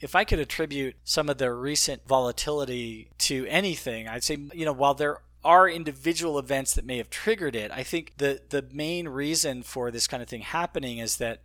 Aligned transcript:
if 0.00 0.14
I 0.14 0.24
could 0.24 0.38
attribute 0.38 0.96
some 1.04 1.28
of 1.28 1.38
the 1.38 1.52
recent 1.52 2.06
volatility 2.06 3.10
to 3.18 3.46
anything, 3.46 4.08
I'd 4.08 4.24
say, 4.24 4.38
you 4.52 4.64
know, 4.64 4.72
while 4.72 4.94
there 4.94 5.18
are 5.44 5.68
individual 5.68 6.38
events 6.38 6.74
that 6.74 6.84
may 6.84 6.98
have 6.98 7.10
triggered 7.10 7.56
it, 7.56 7.70
I 7.70 7.82
think 7.82 8.14
the 8.18 8.40
the 8.48 8.64
main 8.72 9.08
reason 9.08 9.62
for 9.62 9.90
this 9.90 10.06
kind 10.06 10.22
of 10.22 10.28
thing 10.28 10.42
happening 10.42 10.98
is 10.98 11.16
that 11.16 11.42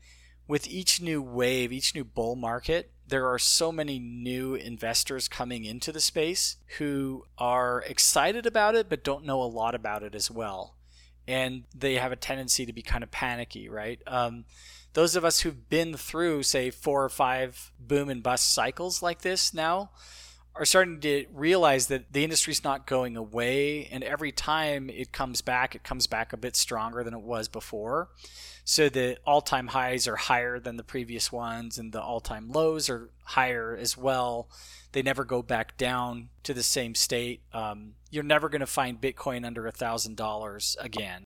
with 0.48 0.68
each 0.68 1.02
new 1.02 1.22
wave, 1.22 1.72
each 1.72 1.96
new 1.96 2.04
bull 2.04 2.36
market, 2.36 2.92
there 3.08 3.28
are 3.28 3.40
so 3.40 3.72
many 3.72 4.00
new 4.00 4.56
investors 4.56 5.28
coming 5.28 5.66
into 5.66 5.92
the 5.92 6.02
space 6.02 6.58
who 6.78 7.26
are 7.38 7.84
excited 7.88 8.46
about 8.46 8.76
it 8.76 8.90
but 8.90 9.04
don't 9.04 9.26
know 9.26 9.42
a 9.42 9.46
lot 9.46 9.76
about 9.76 10.04
it 10.04 10.16
as 10.16 10.30
well. 10.30 10.76
And 11.28 11.64
they 11.74 11.96
have 11.96 12.12
a 12.12 12.18
tendency 12.18 12.66
to 12.66 12.74
be 12.74 12.82
kind 12.82 13.04
of 13.04 13.12
panicky, 13.12 13.70
right? 13.70 14.02
Um, 14.06 14.44
those 14.94 15.16
of 15.16 15.26
us 15.26 15.42
who've 15.42 15.70
been 15.70 15.96
through, 15.96 16.44
say, 16.44 16.70
four 16.70 17.04
or 17.04 17.10
five 17.10 17.72
boom 17.80 18.10
and 18.10 18.24
bust 18.24 18.54
cycles 18.54 19.02
like 19.02 19.22
this 19.22 19.54
now, 19.54 19.92
are 20.56 20.66
starting 20.66 21.00
to 21.00 21.26
realize 21.34 21.88
that 21.88 22.14
the 22.14 22.24
industry's 22.24 22.64
not 22.64 22.86
going 22.86 23.18
away 23.18 23.86
and 23.92 24.04
every 24.04 24.32
time 24.32 24.90
it 24.90 25.12
comes 25.12 25.42
back 25.42 25.74
it 25.74 25.84
comes 25.84 26.06
back 26.06 26.32
a 26.32 26.38
bit 26.38 26.56
stronger 26.56 27.04
than 27.04 27.14
it 27.14 27.22
was 27.22 27.48
before. 27.48 28.10
So 28.64 28.88
the 28.88 29.18
all-time 29.26 29.68
highs 29.68 30.08
are 30.08 30.16
higher 30.16 30.60
than 30.60 30.78
the 30.78 30.84
previous 30.84 31.32
ones 31.32 31.78
and 31.78 31.92
the 31.92 32.02
all-time 32.02 32.52
lows 32.52 32.90
are 32.90 33.10
higher 33.24 33.76
as 33.76 33.98
well. 33.98 34.48
They 34.92 35.02
never 35.02 35.26
go 35.26 35.42
back 35.42 35.76
down 35.76 36.30
to 36.44 36.54
the 36.54 36.64
same 36.64 36.94
state. 36.94 37.42
Um, 37.52 37.94
you're 38.12 38.24
never 38.24 38.48
going 38.48 38.62
to 38.62 38.68
find 38.68 39.02
bitcoin 39.02 39.46
under 39.46 39.66
a 39.66 39.72
thousand 39.72 40.18
dollars 40.18 40.78
again 40.80 41.24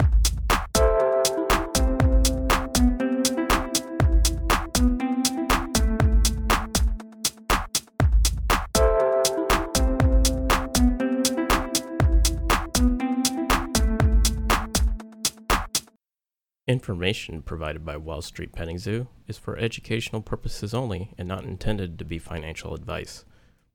Information 16.68 17.42
provided 17.44 17.86
by 17.86 17.96
Wall 17.96 18.22
Street 18.22 18.52
Petting 18.52 18.78
Zoo 18.78 19.08
is 19.26 19.38
for 19.38 19.58
educational 19.58 20.22
purposes 20.22 20.74
only 20.74 21.14
and 21.18 21.26
not 21.26 21.46
intended 21.46 21.98
to 21.98 22.04
be 22.04 22.20
financial 22.20 22.76
advice. 22.76 23.24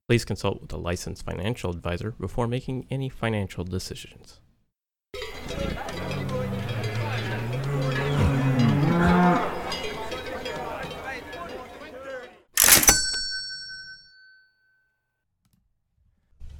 Please 0.06 0.26
consult 0.26 0.60
with 0.60 0.74
a 0.74 0.76
licensed 0.76 1.24
financial 1.24 1.70
advisor 1.70 2.10
before 2.20 2.46
making 2.46 2.86
any 2.90 3.08
financial 3.08 3.64
decisions. 3.64 4.40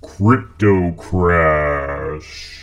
Crypto 0.01 0.93
crash. 0.93 2.62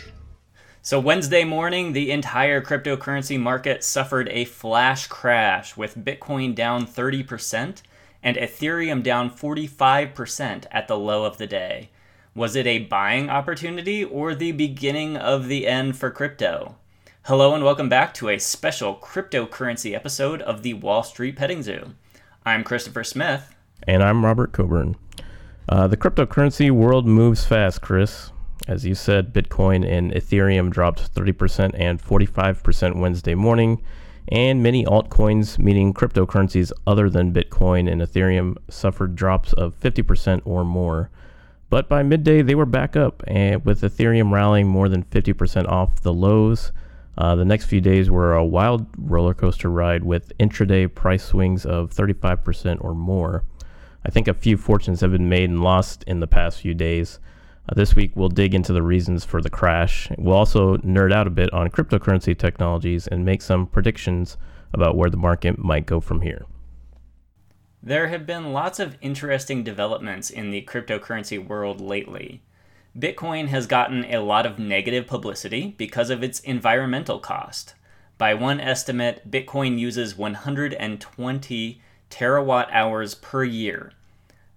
So, 0.82 0.98
Wednesday 0.98 1.44
morning, 1.44 1.92
the 1.92 2.10
entire 2.10 2.62
cryptocurrency 2.62 3.38
market 3.38 3.84
suffered 3.84 4.30
a 4.30 4.46
flash 4.46 5.08
crash 5.08 5.76
with 5.76 6.02
Bitcoin 6.02 6.54
down 6.54 6.86
30% 6.86 7.82
and 8.22 8.36
Ethereum 8.38 9.02
down 9.02 9.30
45% 9.30 10.64
at 10.70 10.88
the 10.88 10.96
low 10.96 11.26
of 11.26 11.36
the 11.36 11.46
day. 11.46 11.90
Was 12.34 12.56
it 12.56 12.66
a 12.66 12.78
buying 12.78 13.28
opportunity 13.28 14.02
or 14.02 14.34
the 14.34 14.52
beginning 14.52 15.18
of 15.18 15.48
the 15.48 15.66
end 15.66 15.98
for 15.98 16.10
crypto? 16.10 16.76
Hello, 17.24 17.54
and 17.54 17.62
welcome 17.62 17.90
back 17.90 18.14
to 18.14 18.30
a 18.30 18.38
special 18.38 18.96
cryptocurrency 18.96 19.94
episode 19.94 20.40
of 20.40 20.62
the 20.62 20.72
Wall 20.72 21.02
Street 21.02 21.36
Petting 21.36 21.62
Zoo. 21.62 21.94
I'm 22.46 22.64
Christopher 22.64 23.04
Smith. 23.04 23.54
And 23.86 24.02
I'm 24.02 24.24
Robert 24.24 24.52
Coburn. 24.52 24.96
Uh, 25.68 25.86
the 25.86 25.98
cryptocurrency 25.98 26.70
world 26.70 27.06
moves 27.06 27.44
fast, 27.44 27.82
Chris. 27.82 28.30
As 28.68 28.84
you 28.84 28.94
said, 28.94 29.32
Bitcoin 29.32 29.88
and 29.88 30.12
Ethereum 30.12 30.70
dropped 30.70 31.14
30% 31.14 31.72
and 31.74 32.00
45% 32.00 33.00
Wednesday 33.00 33.34
morning, 33.34 33.82
and 34.28 34.62
many 34.62 34.84
altcoins, 34.84 35.58
meaning 35.58 35.94
cryptocurrencies 35.94 36.70
other 36.86 37.08
than 37.08 37.32
Bitcoin 37.32 37.90
and 37.90 38.02
Ethereum, 38.02 38.56
suffered 38.68 39.16
drops 39.16 39.52
of 39.54 39.78
50% 39.80 40.42
or 40.44 40.64
more. 40.64 41.10
But 41.70 41.88
by 41.88 42.02
midday, 42.02 42.42
they 42.42 42.54
were 42.54 42.66
back 42.66 42.96
up, 42.96 43.22
and 43.26 43.64
with 43.64 43.80
Ethereum 43.80 44.30
rallying 44.30 44.68
more 44.68 44.88
than 44.88 45.04
50% 45.04 45.68
off 45.68 46.02
the 46.02 46.12
lows. 46.12 46.72
Uh, 47.16 47.34
the 47.36 47.44
next 47.44 47.66
few 47.66 47.80
days 47.80 48.10
were 48.10 48.34
a 48.34 48.44
wild 48.44 48.86
roller 48.98 49.34
coaster 49.34 49.70
ride 49.70 50.04
with 50.04 50.36
intraday 50.38 50.92
price 50.92 51.24
swings 51.24 51.64
of 51.64 51.90
35% 51.90 52.82
or 52.84 52.94
more. 52.94 53.44
I 54.04 54.10
think 54.10 54.28
a 54.28 54.34
few 54.34 54.56
fortunes 54.56 55.00
have 55.00 55.12
been 55.12 55.28
made 55.28 55.50
and 55.50 55.62
lost 55.62 56.02
in 56.04 56.20
the 56.20 56.26
past 56.26 56.60
few 56.60 56.74
days. 56.74 57.18
Uh, 57.68 57.74
this 57.74 57.94
week, 57.94 58.12
we'll 58.14 58.28
dig 58.28 58.54
into 58.54 58.72
the 58.72 58.82
reasons 58.82 59.24
for 59.24 59.40
the 59.40 59.50
crash. 59.50 60.10
We'll 60.16 60.36
also 60.36 60.76
nerd 60.78 61.12
out 61.12 61.26
a 61.26 61.30
bit 61.30 61.52
on 61.52 61.70
cryptocurrency 61.70 62.36
technologies 62.36 63.06
and 63.06 63.24
make 63.24 63.42
some 63.42 63.66
predictions 63.66 64.36
about 64.72 64.96
where 64.96 65.10
the 65.10 65.16
market 65.16 65.58
might 65.58 65.86
go 65.86 66.00
from 66.00 66.22
here. 66.22 66.46
There 67.82 68.08
have 68.08 68.26
been 68.26 68.52
lots 68.52 68.78
of 68.78 68.98
interesting 69.00 69.64
developments 69.64 70.30
in 70.30 70.50
the 70.50 70.62
cryptocurrency 70.62 71.44
world 71.44 71.80
lately. 71.80 72.42
Bitcoin 72.98 73.48
has 73.48 73.66
gotten 73.66 74.04
a 74.04 74.20
lot 74.20 74.46
of 74.46 74.58
negative 74.58 75.06
publicity 75.06 75.74
because 75.78 76.10
of 76.10 76.22
its 76.22 76.40
environmental 76.40 77.18
cost. 77.18 77.74
By 78.18 78.34
one 78.34 78.60
estimate, 78.60 79.30
Bitcoin 79.30 79.78
uses 79.78 80.18
120 80.18 81.80
terawatt 82.10 82.68
hours 82.70 83.14
per 83.14 83.44
year. 83.44 83.92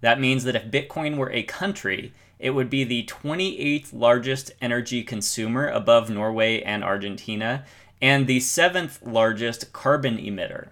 That 0.00 0.20
means 0.20 0.44
that 0.44 0.56
if 0.56 0.70
Bitcoin 0.70 1.16
were 1.16 1.32
a 1.32 1.44
country, 1.44 2.12
it 2.44 2.50
would 2.50 2.68
be 2.68 2.84
the 2.84 3.04
28th 3.04 3.94
largest 3.94 4.52
energy 4.60 5.02
consumer 5.02 5.66
above 5.66 6.10
Norway 6.10 6.60
and 6.60 6.84
Argentina, 6.84 7.64
and 8.02 8.26
the 8.26 8.38
seventh 8.38 9.02
largest 9.02 9.72
carbon 9.72 10.18
emitter. 10.18 10.68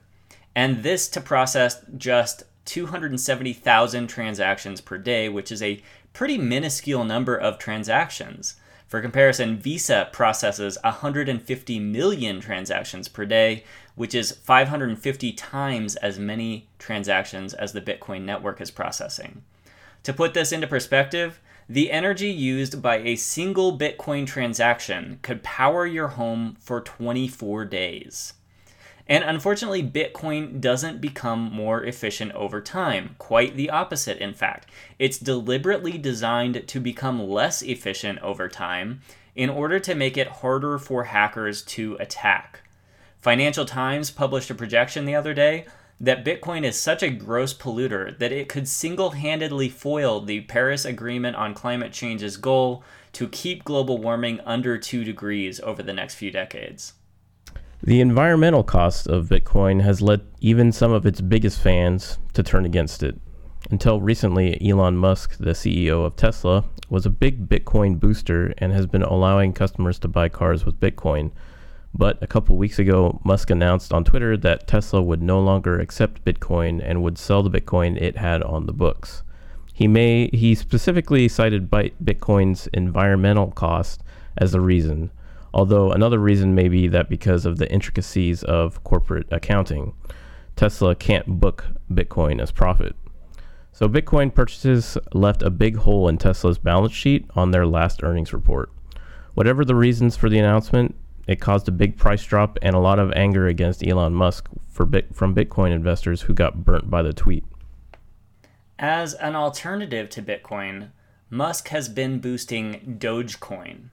And 0.55 0.83
this 0.83 1.09
to 1.09 1.21
process 1.23 1.83
just 1.97 2.43
270,000 2.67 4.07
transactions 4.07 4.83
per 4.83 4.99
day, 4.99 5.31
which 5.31 5.51
is 5.51 5.63
a 5.63 5.83
pretty 6.13 6.37
minuscule 6.37 7.05
number 7.05 7.35
of 7.35 7.57
transactions. 7.57 8.57
For 8.87 9.01
comparison, 9.01 9.57
Visa 9.57 10.11
processes 10.13 10.77
150 10.85 11.81
million 11.81 12.39
transactions 12.43 13.09
per 13.09 13.25
day, 13.25 13.65
which 13.95 14.15
is 14.15 14.33
550 14.33 15.33
times 15.33 15.97
as 15.97 16.19
many 16.19 16.69
transactions 16.79 17.55
as 17.55 17.73
the 17.73 17.81
Bitcoin 17.81 18.25
network 18.25 18.61
is 18.61 18.71
processing. 18.71 19.43
To 20.03 20.13
put 20.13 20.35
this 20.35 20.53
into 20.53 20.67
perspective, 20.67 21.41
the 21.69 21.91
energy 21.91 22.29
used 22.29 22.83
by 22.83 22.99
a 22.99 23.17
single 23.17 23.79
Bitcoin 23.79 24.27
transaction 24.27 25.19
could 25.23 25.43
power 25.43 25.87
your 25.87 26.09
home 26.09 26.57
for 26.61 26.81
24 26.81 27.65
days. 27.65 28.35
And 29.07 29.25
unfortunately, 29.25 29.83
Bitcoin 29.83 30.61
doesn't 30.61 31.01
become 31.01 31.51
more 31.53 31.85
efficient 31.85 32.33
over 32.33 32.61
time. 32.61 33.17
Quite 33.19 33.57
the 33.57 33.71
opposite, 33.71 34.19
in 34.19 34.33
fact. 34.33 34.69
It's 34.99 35.19
deliberately 35.19 35.99
designed 35.99 36.67
to 36.69 36.81
become 36.81 37.29
less 37.29 37.63
efficient 37.63 38.21
over 38.21 38.49
time 38.49 39.01
in 39.35 39.51
order 39.51 39.81
to 39.81 39.95
make 39.95 40.17
it 40.17 40.29
harder 40.29 40.79
for 40.79 41.05
hackers 41.05 41.63
to 41.63 41.97
attack. 41.99 42.61
Financial 43.21 43.65
Times 43.65 44.11
published 44.11 44.51
a 44.51 44.55
projection 44.55 45.05
the 45.05 45.15
other 45.15 45.35
day 45.35 45.67
that 46.03 46.25
Bitcoin 46.25 46.65
is 46.65 46.79
such 46.79 47.01
a 47.01 47.11
gross 47.11 47.55
polluter 47.55 48.19
that 48.19 48.33
it 48.33 48.49
could 48.49 48.67
single 48.67 49.11
handedly 49.11 49.69
foil 49.69 50.21
the 50.21 50.41
Paris 50.41 50.85
Agreement 50.85 51.37
on 51.37 51.55
Climate 51.55 51.93
Change's 51.93 52.37
goal 52.37 52.83
to 53.13 53.29
keep 53.29 53.63
global 53.65 53.99
warming 53.99 54.41
under 54.41 54.77
2 54.77 55.05
degrees 55.05 55.61
over 55.61 55.81
the 55.81 55.93
next 55.93 56.17
few 56.17 56.33
decades. 56.33 56.95
The 57.85 58.01
environmental 58.01 58.65
cost 58.65 59.07
of 59.07 59.27
Bitcoin 59.27 59.83
has 59.83 60.03
led 60.03 60.23
even 60.41 60.73
some 60.73 60.93
of 60.93 61.07
its 61.07 61.21
biggest 61.21 61.61
fans 61.61 62.19
to 62.33 62.43
turn 62.43 62.65
against 62.65 63.05
it. 63.05 63.21
Until 63.71 64.01
recently, 64.01 64.59
Elon 64.61 64.97
Musk, 64.97 65.37
the 65.39 65.51
CEO 65.51 66.05
of 66.05 66.17
Tesla, 66.17 66.65
was 66.91 67.07
a 67.07 67.11
big 67.11 67.49
Bitcoin 67.49 68.01
booster 68.01 68.55
and 68.59 68.73
has 68.73 68.87
been 68.87 69.03
allowing 69.03 69.53
customers 69.53 70.01
to 70.01 70.09
buy 70.09 70.29
cars 70.29 70.67
with 70.67 70.81
Bitcoin 70.81 71.31
but 71.95 72.23
a 72.23 72.27
couple 72.27 72.57
weeks 72.57 72.79
ago, 72.79 73.21
Musk 73.25 73.51
announced 73.51 73.93
on 73.93 74.05
Twitter 74.05 74.37
that 74.39 74.67
Tesla 74.67 75.03
would 75.03 75.23
no 75.23 75.41
longer 75.41 75.79
accept 75.79 76.25
Bitcoin 76.25 76.81
and 76.83 77.03
would 77.03 77.19
sell 77.19 77.43
the 77.43 77.51
Bitcoin 77.51 78.01
it 78.01 78.17
had 78.17 78.43
on 78.43 78.67
the 78.67 78.73
books. 78.73 79.23
He 79.75 79.89
may 79.89 80.29
he 80.33 80.55
specifically 80.55 81.29
cited 81.29 81.71
Bitcoin's 81.71 82.67
environmental 82.69 83.51
cost 83.51 84.03
as 84.39 84.53
the 84.53 84.61
reason, 84.61 85.11
although 85.53 85.91
another 85.91 86.19
reason 86.19 86.55
may 86.55 86.69
be 86.69 86.89
that 86.89 87.11
because 87.11 87.45
of 87.45 87.59
the 87.59 87.71
intricacies 87.71 88.43
of 88.45 88.83
corporate 88.85 89.27
accounting, 89.31 89.95
Tesla 90.57 90.95
can't 90.95 91.41
book 91.41 91.67
Bitcoin 91.91 92.41
as 92.41 92.51
profit. 92.53 92.97
So 93.73 93.89
Bitcoin 93.89 94.35
purchases 94.35 94.99
left 95.15 95.43
a 95.43 95.51
big 95.51 95.77
hole 95.77 96.09
in 96.09 96.19
Tesla's 96.19 96.59
balance 96.59 96.93
sheet 96.93 97.27
on 97.35 97.51
their 97.51 97.67
last 97.67 98.03
earnings 98.03 98.33
report. 98.33 98.71
Whatever 99.35 99.65
the 99.65 99.75
reasons 99.75 100.15
for 100.15 100.29
the 100.29 100.39
announcement, 100.39 100.95
it 101.27 101.41
caused 101.41 101.69
a 101.69 101.73
big 101.73 101.97
price 101.97 102.25
drop 102.25 102.59
and 102.63 102.75
a 102.75 102.81
lot 102.81 102.99
of 102.99 103.13
anger 103.13 103.47
against 103.47 103.87
Elon 103.87 104.15
Musk 104.15 104.49
for 104.69 104.87
bit, 104.87 105.15
from 105.15 105.35
Bitcoin 105.35 105.71
investors 105.71 106.23
who 106.23 106.35
got 106.35 106.65
burnt 106.65 106.91
by 106.91 107.03
the 107.03 107.13
tweet. 107.13 107.45
As 108.79 109.15
an 109.15 109.37
alternative 109.37 110.09
to 110.11 110.23
Bitcoin, 110.23 110.91
Musk 111.31 111.69
has 111.69 111.89
been 111.89 112.19
boosting 112.19 112.97
Dogecoin. 112.99 113.91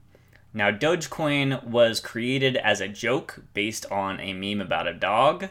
Now, 0.53 0.71
Dogecoin 0.71 1.63
was 1.63 1.99
created 1.99 2.57
as 2.57 2.81
a 2.81 2.87
joke 2.87 3.43
based 3.53 3.85
on 3.91 4.19
a 4.19 4.33
meme 4.33 4.61
about 4.61 4.87
a 4.87 4.93
dog, 4.93 5.49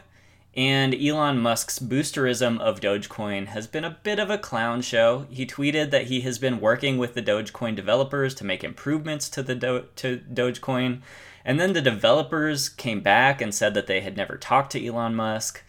and 0.55 0.93
Elon 0.93 1.37
Musk's 1.37 1.79
boosterism 1.79 2.59
of 2.59 2.81
Dogecoin 2.81 3.47
has 3.47 3.65
been 3.65 3.85
a 3.85 3.97
bit 4.03 4.19
of 4.19 4.29
a 4.29 4.37
clown 4.37 4.81
show. 4.81 5.25
He 5.29 5.45
tweeted 5.45 5.91
that 5.91 6.07
he 6.07 6.21
has 6.21 6.37
been 6.37 6.59
working 6.59 6.97
with 6.97 7.13
the 7.13 7.21
Dogecoin 7.21 7.75
developers 7.75 8.35
to 8.35 8.45
make 8.45 8.63
improvements 8.63 9.29
to 9.29 9.41
the 9.41 9.55
Do- 9.55 9.85
to 9.95 10.17
Dogecoin, 10.17 11.01
and 11.49 11.59
then 11.59 11.73
the 11.73 11.81
developers 11.81 12.69
came 12.69 12.99
back 12.99 13.41
and 13.41 13.55
said 13.55 13.73
that 13.73 13.87
they 13.87 14.01
had 14.01 14.15
never 14.15 14.37
talked 14.37 14.71
to 14.73 14.85
Elon 14.85 15.15
Musk. 15.15 15.63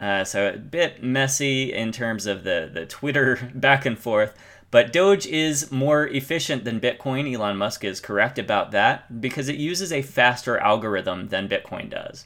Uh, 0.00 0.24
so 0.24 0.48
a 0.48 0.56
bit 0.56 1.02
messy 1.02 1.74
in 1.74 1.92
terms 1.92 2.24
of 2.24 2.42
the, 2.42 2.70
the 2.72 2.86
Twitter 2.86 3.50
back 3.54 3.84
and 3.84 3.98
forth. 3.98 4.34
But 4.70 4.94
Doge 4.94 5.26
is 5.26 5.70
more 5.70 6.06
efficient 6.06 6.64
than 6.64 6.80
Bitcoin. 6.80 7.30
Elon 7.30 7.58
Musk 7.58 7.84
is 7.84 8.00
correct 8.00 8.38
about 8.38 8.70
that 8.70 9.20
because 9.20 9.50
it 9.50 9.56
uses 9.56 9.92
a 9.92 10.00
faster 10.00 10.56
algorithm 10.56 11.28
than 11.28 11.50
Bitcoin 11.50 11.90
does. 11.90 12.24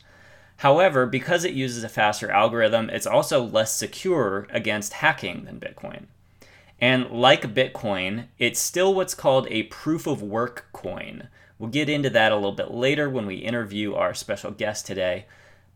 However, 0.58 1.04
because 1.04 1.44
it 1.44 1.52
uses 1.52 1.82
a 1.82 1.88
faster 1.88 2.30
algorithm, 2.30 2.90
it's 2.90 3.08
also 3.08 3.42
less 3.42 3.74
secure 3.74 4.46
against 4.50 4.92
hacking 4.92 5.46
than 5.46 5.58
Bitcoin. 5.58 6.04
And 6.80 7.10
like 7.10 7.54
Bitcoin, 7.54 8.26
it's 8.38 8.60
still 8.60 8.94
what's 8.94 9.16
called 9.16 9.48
a 9.50 9.64
proof 9.64 10.06
of 10.06 10.22
work 10.22 10.68
coin. 10.72 11.26
We'll 11.60 11.68
get 11.68 11.90
into 11.90 12.08
that 12.08 12.32
a 12.32 12.36
little 12.36 12.52
bit 12.52 12.70
later 12.70 13.10
when 13.10 13.26
we 13.26 13.34
interview 13.34 13.94
our 13.94 14.14
special 14.14 14.50
guest 14.50 14.86
today. 14.86 15.26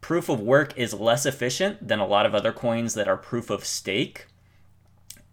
Proof 0.01 0.31
of 0.31 0.41
work 0.41 0.77
is 0.79 0.95
less 0.95 1.27
efficient 1.27 1.87
than 1.87 1.99
a 1.99 2.07
lot 2.07 2.25
of 2.25 2.35
other 2.35 2.53
coins 2.53 2.95
that 2.95 3.07
are 3.07 3.19
proof 3.19 3.51
of 3.51 3.67
stake. 3.67 4.27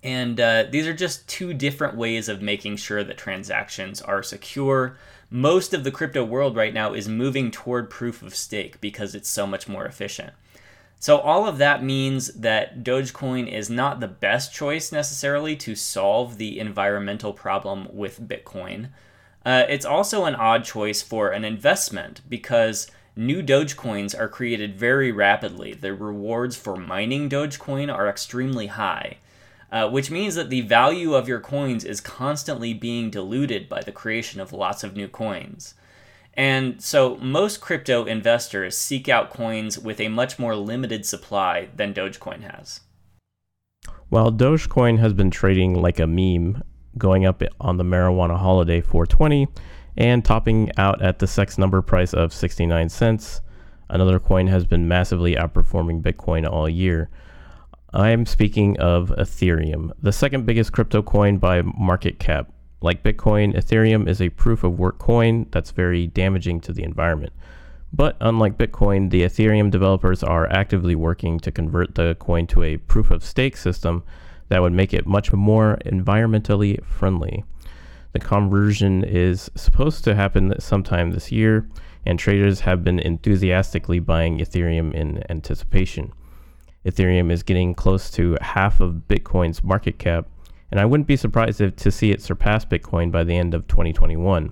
And 0.04 0.38
uh, 0.42 0.66
these 0.70 0.88
are 0.88 0.94
just 0.94 1.26
two 1.30 1.54
different 1.54 1.96
ways 1.96 2.28
of 2.28 2.42
making 2.42 2.76
sure 2.76 3.02
that 3.02 3.18
transactions 3.18 4.02
are 4.02 4.22
secure. 4.22 4.98
Most 5.30 5.74
of 5.74 5.86
the 5.86 5.92
crypto 5.92 6.26
world 6.26 6.58
right 6.58 6.74
now 6.74 6.94
is 6.94 7.08
moving 7.08 7.50
toward 7.50 7.90
proof 7.90 8.22
of 8.22 8.36
stake 8.36 8.82
because 8.82 9.16
it's 9.16 9.30
so 9.30 9.48
much 9.48 9.70
more 9.70 9.86
efficient. 9.86 10.34
So, 11.00 11.18
all 11.18 11.48
of 11.48 11.60
that 11.60 11.82
means 11.82 12.28
that 12.34 12.84
Dogecoin 12.84 13.50
is 13.50 13.70
not 13.70 14.02
the 14.02 14.08
best 14.10 14.54
choice 14.54 14.92
necessarily 14.92 15.56
to 15.56 15.76
solve 15.76 16.38
the 16.38 16.60
environmental 16.60 17.32
problem 17.32 17.88
with 17.94 18.28
Bitcoin. 18.28 18.90
Uh, 19.46 19.64
it's 19.68 19.86
also 19.86 20.26
an 20.26 20.36
odd 20.36 20.64
choice 20.64 21.02
for 21.02 21.32
an 21.32 21.44
investment 21.44 22.22
because 22.30 22.90
new 23.16 23.42
Dogecoins 23.42 24.18
are 24.18 24.28
created 24.28 24.78
very 24.78 25.12
rapidly. 25.12 25.74
The 25.74 25.94
rewards 25.94 26.56
for 26.56 26.76
mining 26.76 27.30
Dogecoin 27.30 27.94
are 27.94 28.08
extremely 28.08 28.68
high 28.68 29.18
uh, 29.72 29.90
which 29.90 30.12
means 30.12 30.36
that 30.36 30.50
the 30.50 30.62
value 30.62 31.14
of 31.14 31.28
your 31.28 31.40
coins 31.40 31.86
is 31.86 32.02
constantly 32.02 32.74
being 32.74 33.10
diluted 33.10 33.70
by 33.70 33.82
the 33.82 33.92
creation 33.92 34.42
of 34.42 34.52
lots 34.52 34.84
of 34.84 34.96
new 34.96 35.08
coins. 35.08 35.76
And 36.34 36.82
so 36.82 37.18
most 37.18 37.62
crypto 37.62 38.06
investors 38.06 38.78
seek 38.78 39.08
out 39.10 39.30
coins 39.30 39.80
with 39.80 40.00
a 40.00 40.08
much 40.10 40.38
more 40.38 40.56
limited 40.56 41.06
supply 41.06 41.70
than 41.76 41.94
Dogecoin 41.94 42.42
has. 42.42 42.82
While 44.10 44.32
Dogecoin 44.32 45.00
has 45.00 45.14
been 45.14 45.32
trading 45.32 45.82
like 45.82 46.00
a 46.00 46.08
meme, 46.08 46.64
going 46.98 47.26
up 47.26 47.42
on 47.60 47.78
the 47.78 47.84
marijuana 47.84 48.38
holiday 48.38 48.82
420 48.82 49.48
and 49.98 50.24
topping 50.24 50.72
out 50.78 51.02
at 51.02 51.20
the 51.20 51.28
sex 51.28 51.58
number 51.58 51.82
price 51.82 52.14
of 52.14 52.34
69 52.34 52.90
cents, 52.90 53.42
another 53.90 54.20
coin 54.20 54.48
has 54.48 54.66
been 54.66 54.88
massively 54.88 55.36
outperforming 55.36 56.02
Bitcoin 56.02 56.50
all 56.50 56.70
year, 56.70 57.10
I'm 57.94 58.26
speaking 58.26 58.80
of 58.80 59.10
Ethereum, 59.18 59.92
the 60.02 60.14
second 60.14 60.46
biggest 60.46 60.72
crypto 60.72 61.02
coin 61.02 61.38
by 61.38 61.62
market 61.62 62.20
cap. 62.20 62.50
Like 62.80 63.04
Bitcoin, 63.04 63.54
Ethereum 63.54 64.08
is 64.08 64.22
a 64.22 64.30
proof 64.30 64.64
of 64.64 64.80
work 64.80 64.98
coin 64.98 65.48
that's 65.52 65.72
very 65.72 66.08
damaging 66.08 66.62
to 66.62 66.74
the 66.74 66.84
environment. 66.84 67.34
But 67.92 68.16
unlike 68.22 68.58
Bitcoin, 68.58 69.10
the 69.10 69.24
Ethereum 69.24 69.70
developers 69.70 70.24
are 70.24 70.50
actively 70.50 70.96
working 70.96 71.38
to 71.42 71.52
convert 71.52 71.96
the 71.96 72.16
coin 72.18 72.48
to 72.48 72.64
a 72.64 72.78
proof 72.78 73.12
of 73.12 73.26
stake 73.26 73.58
system 73.58 74.04
that 74.52 74.62
would 74.62 74.74
make 74.74 74.94
it 74.94 75.08
much 75.08 75.32
more 75.32 75.78
environmentally 75.86 76.84
friendly. 76.84 77.46
The 78.12 78.20
conversion 78.20 79.02
is 79.02 79.50
supposed 79.56 80.04
to 80.04 80.14
happen 80.14 80.54
sometime 80.60 81.12
this 81.12 81.32
year, 81.32 81.70
and 82.06 82.20
traders 82.20 82.60
have 82.60 82.84
been 82.84 83.00
enthusiastically 83.00 84.00
buying 84.00 84.40
Ethereum 84.40 84.94
in 84.94 85.24
anticipation. 85.32 86.12
Ethereum 86.86 87.32
is 87.32 87.44
getting 87.44 87.74
close 87.74 88.12
to 88.12 88.38
half 88.42 88.82
of 88.82 89.04
Bitcoin's 89.08 89.64
market 89.64 89.98
cap, 89.98 90.28
and 90.70 90.82
I 90.82 90.86
wouldn't 90.86 91.08
be 91.08 91.16
surprised 91.16 91.62
if, 91.62 91.78
to 91.78 91.90
see 91.90 92.12
it 92.12 92.22
surpass 92.22 92.66
Bitcoin 92.66 93.10
by 93.10 93.24
the 93.24 93.38
end 93.38 93.54
of 93.54 93.70
2021. 93.70 94.52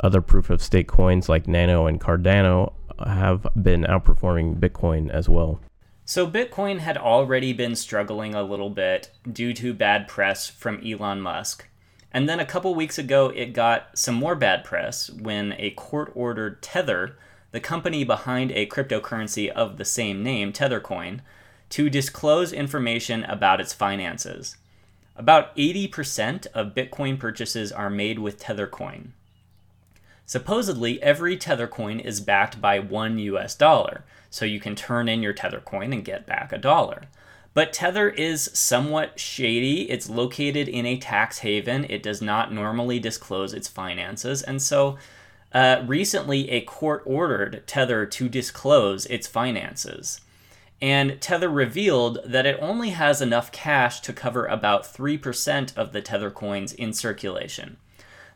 Other 0.00 0.20
proof 0.20 0.50
of 0.50 0.60
stake 0.60 0.88
coins 0.88 1.30
like 1.30 1.48
Nano 1.48 1.86
and 1.86 1.98
Cardano 1.98 2.74
have 3.06 3.46
been 3.62 3.84
outperforming 3.84 4.60
Bitcoin 4.60 5.08
as 5.08 5.26
well. 5.26 5.58
So, 6.04 6.26
Bitcoin 6.26 6.80
had 6.80 6.98
already 6.98 7.52
been 7.52 7.76
struggling 7.76 8.34
a 8.34 8.42
little 8.42 8.70
bit 8.70 9.10
due 9.30 9.54
to 9.54 9.72
bad 9.72 10.08
press 10.08 10.48
from 10.48 10.84
Elon 10.84 11.20
Musk. 11.20 11.68
And 12.12 12.28
then 12.28 12.40
a 12.40 12.44
couple 12.44 12.74
weeks 12.74 12.98
ago, 12.98 13.28
it 13.28 13.54
got 13.54 13.96
some 13.96 14.16
more 14.16 14.34
bad 14.34 14.64
press 14.64 15.08
when 15.10 15.54
a 15.58 15.70
court 15.70 16.10
ordered 16.14 16.60
Tether, 16.60 17.16
the 17.52 17.60
company 17.60 18.02
behind 18.04 18.50
a 18.50 18.66
cryptocurrency 18.66 19.48
of 19.48 19.78
the 19.78 19.84
same 19.84 20.22
name, 20.22 20.52
Tethercoin, 20.52 21.20
to 21.70 21.88
disclose 21.88 22.52
information 22.52 23.24
about 23.24 23.60
its 23.60 23.72
finances. 23.72 24.56
About 25.14 25.56
80% 25.56 26.46
of 26.48 26.74
Bitcoin 26.74 27.18
purchases 27.18 27.70
are 27.70 27.90
made 27.90 28.18
with 28.18 28.40
Tethercoin. 28.40 29.12
Supposedly, 30.26 31.02
every 31.02 31.36
Tethercoin 31.36 32.00
is 32.00 32.20
backed 32.20 32.60
by 32.60 32.78
one 32.78 33.18
US 33.18 33.54
dollar, 33.54 34.04
so 34.32 34.44
you 34.44 34.58
can 34.58 34.74
turn 34.74 35.08
in 35.08 35.22
your 35.22 35.32
Tether 35.32 35.60
coin 35.60 35.92
and 35.92 36.04
get 36.04 36.26
back 36.26 36.52
a 36.52 36.58
dollar. 36.58 37.02
But 37.54 37.72
Tether 37.72 38.08
is 38.08 38.50
somewhat 38.52 39.20
shady. 39.20 39.88
It's 39.88 40.10
located 40.10 40.68
in 40.68 40.86
a 40.86 40.96
tax 40.96 41.38
haven. 41.38 41.86
It 41.88 42.02
does 42.02 42.20
not 42.20 42.52
normally 42.52 42.98
disclose 42.98 43.54
its 43.54 43.68
finances. 43.68 44.42
And 44.42 44.60
so 44.60 44.98
uh, 45.52 45.84
recently, 45.86 46.50
a 46.50 46.62
court 46.62 47.04
ordered 47.06 47.62
Tether 47.68 48.06
to 48.06 48.28
disclose 48.28 49.06
its 49.06 49.28
finances 49.28 50.20
and 50.82 51.20
Tether 51.20 51.48
revealed 51.48 52.18
that 52.24 52.44
it 52.44 52.58
only 52.60 52.90
has 52.90 53.22
enough 53.22 53.52
cash 53.52 54.00
to 54.00 54.12
cover 54.12 54.46
about 54.46 54.82
3% 54.82 55.76
of 55.76 55.92
the 55.92 56.02
Tether 56.02 56.30
coins 56.30 56.72
in 56.72 56.92
circulation. 56.92 57.76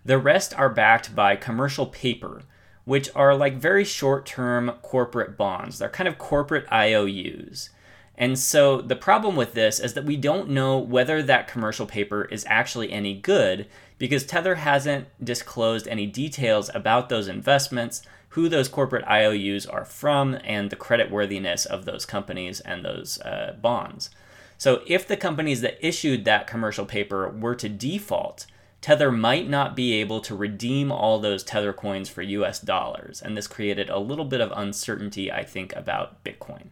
The 0.05 0.17
rest 0.17 0.55
are 0.55 0.69
backed 0.69 1.17
by 1.17 1.35
commercial 1.35 1.87
paper, 1.87 2.43
which 2.87 3.11
are 3.15 3.35
like 3.35 3.57
very 3.57 3.85
short 3.85 4.25
term 4.25 4.73
corporate 4.81 5.37
bonds. 5.37 5.79
They're 5.79 5.91
kind 5.91 6.09
of 6.09 6.17
corporate 6.17 6.67
IOUs. 6.73 7.69
And 8.17 8.39
so 8.39 8.81
the 8.81 8.97
problem 8.97 9.37
with 9.37 9.53
this 9.53 9.79
is 9.79 9.93
that 9.93 10.05
we 10.05 10.17
don't 10.17 10.49
know 10.49 10.79
whether 10.79 11.23
that 11.23 11.49
commercial 11.49 11.85
paper 11.85 12.25
is 12.25 12.47
actually 12.49 12.91
any 12.91 13.13
good 13.13 13.67
because 13.99 14.25
Tether 14.25 14.55
hasn't 14.55 15.09
disclosed 15.23 15.87
any 15.89 16.07
details 16.07 16.71
about 16.75 17.11
those 17.11 17.29
investments 17.29 18.03
who 18.31 18.49
those 18.49 18.69
corporate 18.69 19.05
IOUs 19.07 19.67
are 19.67 19.85
from 19.85 20.39
and 20.45 20.71
the 20.71 20.77
creditworthiness 20.77 21.67
of 21.67 21.85
those 21.85 22.07
companies 22.07 22.61
and 22.61 22.85
those 22.85 23.21
uh, 23.21 23.57
bonds. 23.61 24.11
So, 24.59 24.83
if 24.87 25.07
the 25.07 25.17
companies 25.17 25.61
that 25.61 25.85
issued 25.87 26.25
that 26.25 26.47
commercial 26.47 26.87
paper 26.87 27.29
were 27.29 27.55
to 27.57 27.69
default, 27.69 28.47
Tether 28.87 29.11
might 29.11 29.51
not 29.51 29.75
be 29.75 29.95
able 29.95 30.21
to 30.21 30.37
redeem 30.37 30.93
all 30.93 31.19
those 31.19 31.43
Tether 31.43 31.73
coins 31.73 32.09
for 32.09 32.23
US 32.23 32.61
dollars. 32.61 33.21
And 33.21 33.37
this 33.37 33.49
created 33.49 33.91
a 33.91 33.99
little 33.99 34.25
bit 34.25 34.41
of 34.41 34.53
uncertainty, 34.55 35.33
I 35.33 35.43
think, 35.43 35.75
about 35.75 36.23
Bitcoin. 36.23 36.69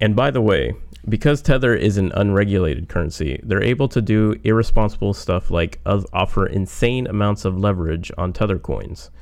And 0.00 0.16
by 0.16 0.32
the 0.32 0.40
way, 0.40 0.74
because 1.08 1.42
Tether 1.42 1.76
is 1.76 1.96
an 1.96 2.10
unregulated 2.10 2.88
currency, 2.88 3.38
they're 3.44 3.62
able 3.62 3.86
to 3.86 4.02
do 4.02 4.34
irresponsible 4.42 5.14
stuff 5.14 5.48
like 5.48 5.78
offer 5.86 6.44
insane 6.44 7.06
amounts 7.06 7.44
of 7.44 7.56
leverage 7.56 8.10
on 8.18 8.32
Tether 8.32 8.58
coins. 8.58 9.12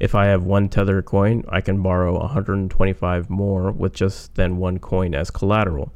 If 0.00 0.14
I 0.14 0.24
have 0.28 0.44
one 0.44 0.70
Tether 0.70 1.02
coin, 1.02 1.44
I 1.50 1.60
can 1.60 1.82
borrow 1.82 2.18
125 2.20 3.28
more 3.28 3.70
with 3.70 3.92
just 3.92 4.34
then 4.36 4.56
one 4.56 4.78
coin 4.78 5.14
as 5.14 5.30
collateral. 5.30 5.92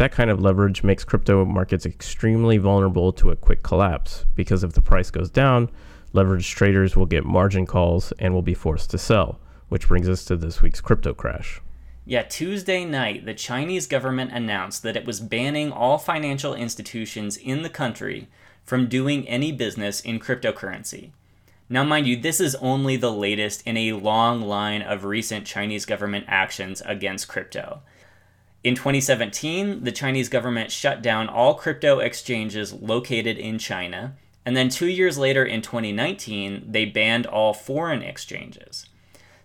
That 0.00 0.12
kind 0.12 0.30
of 0.30 0.40
leverage 0.40 0.82
makes 0.82 1.04
crypto 1.04 1.44
markets 1.44 1.84
extremely 1.84 2.56
vulnerable 2.56 3.12
to 3.12 3.32
a 3.32 3.36
quick 3.36 3.62
collapse 3.62 4.24
because 4.34 4.64
if 4.64 4.72
the 4.72 4.80
price 4.80 5.10
goes 5.10 5.28
down, 5.28 5.70
leveraged 6.14 6.54
traders 6.54 6.96
will 6.96 7.04
get 7.04 7.26
margin 7.26 7.66
calls 7.66 8.10
and 8.18 8.32
will 8.32 8.40
be 8.40 8.54
forced 8.54 8.88
to 8.92 8.96
sell, 8.96 9.38
which 9.68 9.88
brings 9.88 10.08
us 10.08 10.24
to 10.24 10.38
this 10.38 10.62
week's 10.62 10.80
crypto 10.80 11.12
crash. 11.12 11.60
Yeah, 12.06 12.22
Tuesday 12.22 12.86
night, 12.86 13.26
the 13.26 13.34
Chinese 13.34 13.86
government 13.86 14.32
announced 14.32 14.82
that 14.84 14.96
it 14.96 15.04
was 15.04 15.20
banning 15.20 15.70
all 15.70 15.98
financial 15.98 16.54
institutions 16.54 17.36
in 17.36 17.60
the 17.60 17.68
country 17.68 18.26
from 18.64 18.88
doing 18.88 19.28
any 19.28 19.52
business 19.52 20.00
in 20.00 20.18
cryptocurrency. 20.18 21.10
Now, 21.68 21.84
mind 21.84 22.06
you, 22.06 22.16
this 22.16 22.40
is 22.40 22.54
only 22.54 22.96
the 22.96 23.12
latest 23.12 23.66
in 23.66 23.76
a 23.76 23.92
long 23.92 24.40
line 24.40 24.80
of 24.80 25.04
recent 25.04 25.46
Chinese 25.46 25.84
government 25.84 26.24
actions 26.26 26.80
against 26.86 27.28
crypto. 27.28 27.82
In 28.62 28.74
2017, 28.74 29.84
the 29.84 29.92
Chinese 29.92 30.28
government 30.28 30.70
shut 30.70 31.00
down 31.00 31.28
all 31.28 31.54
crypto 31.54 31.98
exchanges 31.98 32.74
located 32.74 33.38
in 33.38 33.58
China. 33.58 34.16
And 34.44 34.54
then 34.54 34.68
two 34.68 34.88
years 34.88 35.16
later, 35.16 35.44
in 35.44 35.62
2019, 35.62 36.66
they 36.68 36.84
banned 36.84 37.24
all 37.24 37.54
foreign 37.54 38.02
exchanges. 38.02 38.86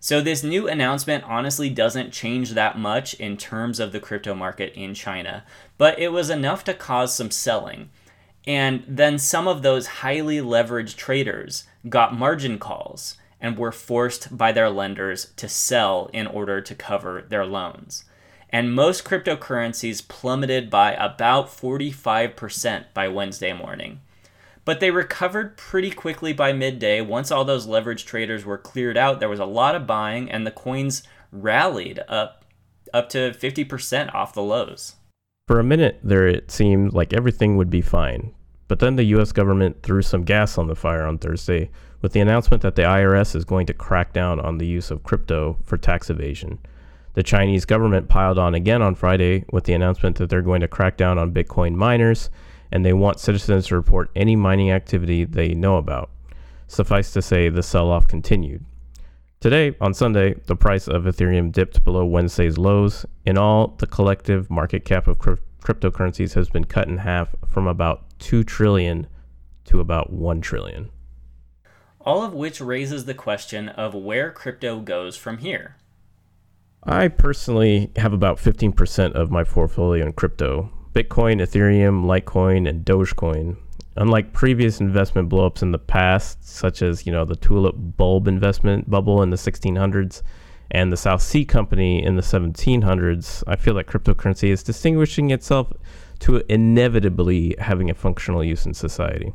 So, 0.01 0.21
this 0.21 0.43
new 0.43 0.67
announcement 0.67 1.23
honestly 1.23 1.69
doesn't 1.69 2.11
change 2.11 2.51
that 2.51 2.77
much 2.77 3.13
in 3.15 3.37
terms 3.37 3.79
of 3.79 3.91
the 3.91 4.01
crypto 4.01 4.35
market 4.35 4.73
in 4.73 4.93
China, 4.93 5.45
but 5.77 5.97
it 5.97 6.09
was 6.09 6.29
enough 6.29 6.63
to 6.65 6.73
cause 6.73 7.15
some 7.15 7.31
selling. 7.31 7.89
And 8.45 8.83
then 8.87 9.17
some 9.17 9.47
of 9.47 9.61
those 9.61 9.87
highly 9.87 10.37
leveraged 10.37 10.97
traders 10.97 11.63
got 11.89 12.13
margin 12.13 12.59
calls 12.59 13.17
and 13.41 13.57
were 13.57 13.71
forced 13.71 14.37
by 14.37 14.51
their 14.51 14.69
lenders 14.69 15.31
to 15.37 15.49
sell 15.49 16.09
in 16.13 16.27
order 16.27 16.61
to 16.61 16.75
cover 16.75 17.23
their 17.27 17.45
loans. 17.45 18.03
And 18.49 18.73
most 18.73 19.03
cryptocurrencies 19.03 20.07
plummeted 20.07 20.69
by 20.69 20.93
about 20.93 21.47
45% 21.47 22.85
by 22.93 23.07
Wednesday 23.07 23.53
morning. 23.53 24.01
But 24.63 24.79
they 24.79 24.91
recovered 24.91 25.57
pretty 25.57 25.91
quickly 25.91 26.33
by 26.33 26.51
midday. 26.53 27.01
Once 27.01 27.31
all 27.31 27.45
those 27.45 27.67
leverage 27.67 28.05
traders 28.05 28.45
were 28.45 28.57
cleared 28.57 28.97
out, 28.97 29.19
there 29.19 29.29
was 29.29 29.39
a 29.39 29.45
lot 29.45 29.75
of 29.75 29.85
buying, 29.85 30.29
and 30.31 30.45
the 30.45 30.51
coins 30.51 31.03
rallied 31.31 31.99
up 32.07 32.45
up 32.93 33.09
to 33.09 33.31
50% 33.31 34.13
off 34.13 34.33
the 34.33 34.41
lows. 34.41 34.95
For 35.47 35.59
a 35.59 35.63
minute 35.63 35.99
there, 36.01 36.27
it 36.27 36.49
seemed 36.49 36.93
like 36.93 37.13
everything 37.13 37.57
would 37.57 37.69
be 37.69 37.81
fine. 37.81 38.33
But 38.67 38.79
then 38.79 38.95
the 38.95 39.03
US 39.15 39.31
government 39.31 39.83
threw 39.83 40.01
some 40.01 40.23
gas 40.23 40.57
on 40.57 40.67
the 40.67 40.75
fire 40.75 41.05
on 41.05 41.17
Thursday 41.17 41.69
with 42.01 42.13
the 42.13 42.19
announcement 42.19 42.63
that 42.63 42.75
the 42.75 42.83
IRS 42.83 43.35
is 43.35 43.45
going 43.45 43.65
to 43.67 43.73
crack 43.73 44.13
down 44.13 44.39
on 44.39 44.57
the 44.57 44.65
use 44.65 44.91
of 44.91 45.03
crypto 45.03 45.57
for 45.63 45.77
tax 45.77 46.09
evasion. 46.09 46.59
The 47.15 47.23
Chinese 47.23 47.65
government 47.65 48.09
piled 48.09 48.37
on 48.37 48.55
again 48.55 48.81
on 48.81 48.93
Friday 48.93 49.45
with 49.51 49.63
the 49.63 49.73
announcement 49.73 50.17
that 50.17 50.29
they're 50.29 50.41
going 50.41 50.61
to 50.61 50.67
crack 50.67 50.97
down 50.97 51.17
on 51.17 51.33
Bitcoin 51.33 51.73
miners 51.73 52.29
and 52.71 52.85
they 52.85 52.93
want 52.93 53.21
citizens 53.21 53.67
to 53.67 53.75
report 53.75 54.11
any 54.15 54.35
mining 54.35 54.69
activity 54.69 55.23
they 55.23 55.53
know 55.53 55.77
about. 55.77 56.09
Suffice 56.67 57.11
to 57.13 57.21
say, 57.21 57.47
the 57.47 57.63
sell 57.63 57.89
off 57.89 58.05
continued. 58.07 58.65
Today, 59.39 59.77
on 59.79 59.93
Sunday, 59.93 60.33
the 60.47 60.57
price 60.57 60.87
of 60.87 61.03
Ethereum 61.03 61.51
dipped 61.51 61.85
below 61.85 62.03
Wednesday's 62.05 62.57
lows. 62.57 63.05
In 63.25 63.37
all, 63.37 63.75
the 63.77 63.87
collective 63.87 64.49
market 64.49 64.83
cap 64.83 65.07
of 65.07 65.19
crypto 65.19 65.43
cryptocurrencies 65.63 66.33
has 66.35 66.47
been 66.47 66.65
cut 66.65 66.87
in 66.87 66.97
half 66.97 67.33
from 67.47 67.65
about 67.65 68.03
2 68.19 68.43
trillion 68.43 69.07
to 69.63 69.79
about 69.79 70.13
1 70.13 70.39
trillion. 70.41 70.91
All 72.01 72.23
of 72.23 72.35
which 72.35 72.61
raises 72.61 73.05
the 73.05 73.15
question 73.15 73.69
of 73.69 73.95
where 73.95 74.29
crypto 74.31 74.79
goes 74.79 75.17
from 75.17 75.39
here. 75.39 75.77
I 76.87 77.07
personally 77.07 77.89
have 77.95 78.13
about 78.13 78.37
15% 78.37 79.13
of 79.13 79.31
my 79.31 79.43
portfolio 79.43 80.05
in 80.05 80.13
crypto 80.13 80.69
Bitcoin, 80.93 81.41
Ethereum, 81.41 82.05
Litecoin, 82.05 82.69
and 82.69 82.85
Dogecoin. 82.85 83.57
Unlike 83.97 84.33
previous 84.33 84.79
investment 84.79 85.27
blowups 85.27 85.63
in 85.63 85.71
the 85.71 85.79
past, 85.79 86.47
such 86.47 86.83
as 86.83 87.05
you 87.05 87.11
know 87.11 87.25
the 87.25 87.35
tulip 87.35 87.75
bulb 87.75 88.27
investment 88.27 88.89
bubble 88.89 89.23
in 89.23 89.31
the 89.31 89.35
1600s, 89.35 90.21
and 90.69 90.91
the 90.91 90.97
South 90.97 91.23
Sea 91.23 91.43
Company 91.43 92.03
in 92.03 92.17
the 92.17 92.21
1700s, 92.21 93.43
I 93.47 93.55
feel 93.55 93.73
that 93.75 93.87
cryptocurrency 93.87 94.49
is 94.49 94.61
distinguishing 94.61 95.31
itself 95.31 95.73
to 96.19 96.43
inevitably 96.49 97.55
having 97.57 97.89
a 97.89 97.95
functional 97.95 98.43
use 98.43 98.65
in 98.65 98.73
society. 98.73 99.33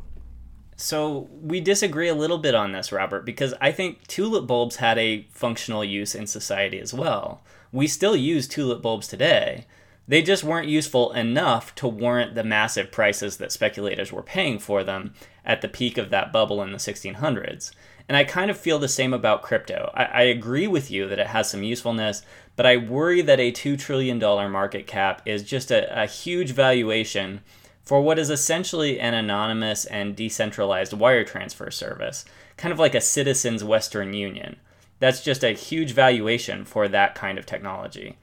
So 0.81 1.29
we 1.31 1.61
disagree 1.61 2.07
a 2.07 2.15
little 2.15 2.39
bit 2.39 2.55
on 2.55 2.71
this, 2.71 2.91
Robert, 2.91 3.23
because 3.23 3.53
I 3.61 3.71
think 3.71 4.07
tulip 4.07 4.47
bulbs 4.47 4.77
had 4.77 4.97
a 4.97 5.27
functional 5.29 5.85
use 5.85 6.15
in 6.15 6.25
society 6.25 6.79
as 6.79 6.91
well. 6.91 7.43
We 7.71 7.85
still 7.85 8.15
use 8.15 8.47
tulip 8.47 8.81
bulbs 8.81 9.07
today. 9.07 9.67
They 10.07 10.23
just 10.23 10.43
weren't 10.43 10.67
useful 10.67 11.11
enough 11.11 11.75
to 11.75 11.87
warrant 11.87 12.33
the 12.33 12.43
massive 12.43 12.91
prices 12.91 13.37
that 13.37 13.51
speculators 13.51 14.11
were 14.11 14.23
paying 14.23 14.57
for 14.57 14.83
them 14.83 15.13
at 15.45 15.61
the 15.61 15.67
peak 15.67 15.99
of 15.99 16.09
that 16.09 16.33
bubble 16.33 16.63
in 16.63 16.71
the 16.71 16.79
1600s. 16.79 17.71
And 18.09 18.17
I 18.17 18.23
kind 18.23 18.49
of 18.49 18.57
feel 18.57 18.79
the 18.79 18.87
same 18.87 19.13
about 19.13 19.43
crypto. 19.43 19.91
I, 19.93 20.05
I, 20.05 20.21
agree 20.23 20.67
with 20.67 20.89
you 20.89 21.07
that 21.07 21.19
it 21.19 21.27
has 21.27 21.47
some 21.47 21.61
usefulness, 21.61 22.23
but 22.55 22.65
I 22.65 22.77
worry 22.77 23.21
that 23.21 23.39
a 23.39 23.51
$2 23.51 23.77
trillion 23.77 24.17
market 24.17 24.87
cap 24.87 25.21
is 25.27 25.43
just 25.43 25.69
a, 25.69 26.01
a 26.01 26.07
huge 26.07 26.51
valuation 26.51 27.41
for 27.83 28.01
what 28.01 28.19
is 28.19 28.29
essentially 28.29 28.99
an 28.99 29.13
anonymous 29.13 29.85
and 29.85 30.15
decentralized 30.15 30.93
wire 30.93 31.23
transfer 31.23 31.71
service, 31.71 32.25
kind 32.57 32.71
of 32.71 32.79
like 32.79 32.95
a 32.95 33.01
citizen's 33.01 33.63
Western 33.63 34.13
Union. 34.13 34.57
That's 34.99 35.23
just 35.23 35.43
a 35.43 35.51
huge 35.51 35.93
valuation 35.93 36.63
for 36.63 36.87
that 36.87 37.15
kind 37.15 37.37
of 37.37 37.45
technology. 37.45 38.17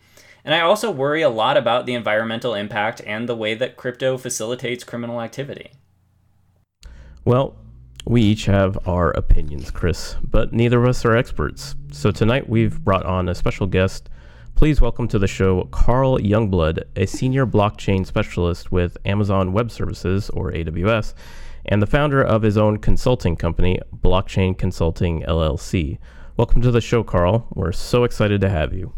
And 0.45 0.55
I 0.55 0.61
also 0.61 0.91
worry 0.91 1.23
a 1.23 1.29
lot 1.29 1.57
about 1.57 1.87
the 1.87 1.95
environmental 1.95 2.55
impact 2.55 3.03
and 3.05 3.29
the 3.29 3.37
way 3.37 3.55
that 3.55 3.77
crypto 3.77 4.17
facilitates 4.17 4.85
criminal 4.85 5.21
activity. 5.21 5.73
Well, 7.25 7.57
we 8.07 8.23
each 8.23 8.47
have 8.47 8.79
our 8.89 9.11
opinions, 9.11 9.71
Chris, 9.71 10.17
but 10.23 10.53
neither 10.53 10.81
of 10.81 10.89
us 10.89 11.05
are 11.05 11.17
experts. 11.17 11.75
So 11.93 12.11
tonight 12.11 12.49
we've 12.49 12.83
brought 12.83 13.05
on 13.05 13.29
a 13.29 13.35
special 13.35 13.67
guest. 13.67 14.09
Please 14.59 14.81
welcome 14.81 15.07
to 15.07 15.21
the 15.21 15.29
show 15.29 15.69
Carl 15.71 16.19
Youngblood, 16.19 16.83
a 16.97 17.07
senior 17.07 17.47
blockchain 17.47 18.05
specialist 18.05 18.73
with 18.73 18.99
Amazon 19.05 19.53
Web 19.53 19.71
Services, 19.71 20.31
or 20.31 20.51
AWS, 20.51 21.15
and 21.67 21.81
the 21.81 21.87
founder 21.87 22.21
of 22.21 22.43
his 22.43 22.59
own 22.59 22.79
consulting 22.79 23.37
company, 23.37 23.79
Blockchain 23.95 24.59
Consulting 24.59 25.23
LLC. 25.23 25.99
Welcome 26.37 26.61
to 26.63 26.73
the 26.73 26.81
show, 26.81 27.05
Carl. 27.05 27.47
We're 27.55 27.71
so 27.71 28.03
excited 28.03 28.41
to 28.41 28.49
have 28.49 28.75
you. 28.75 28.93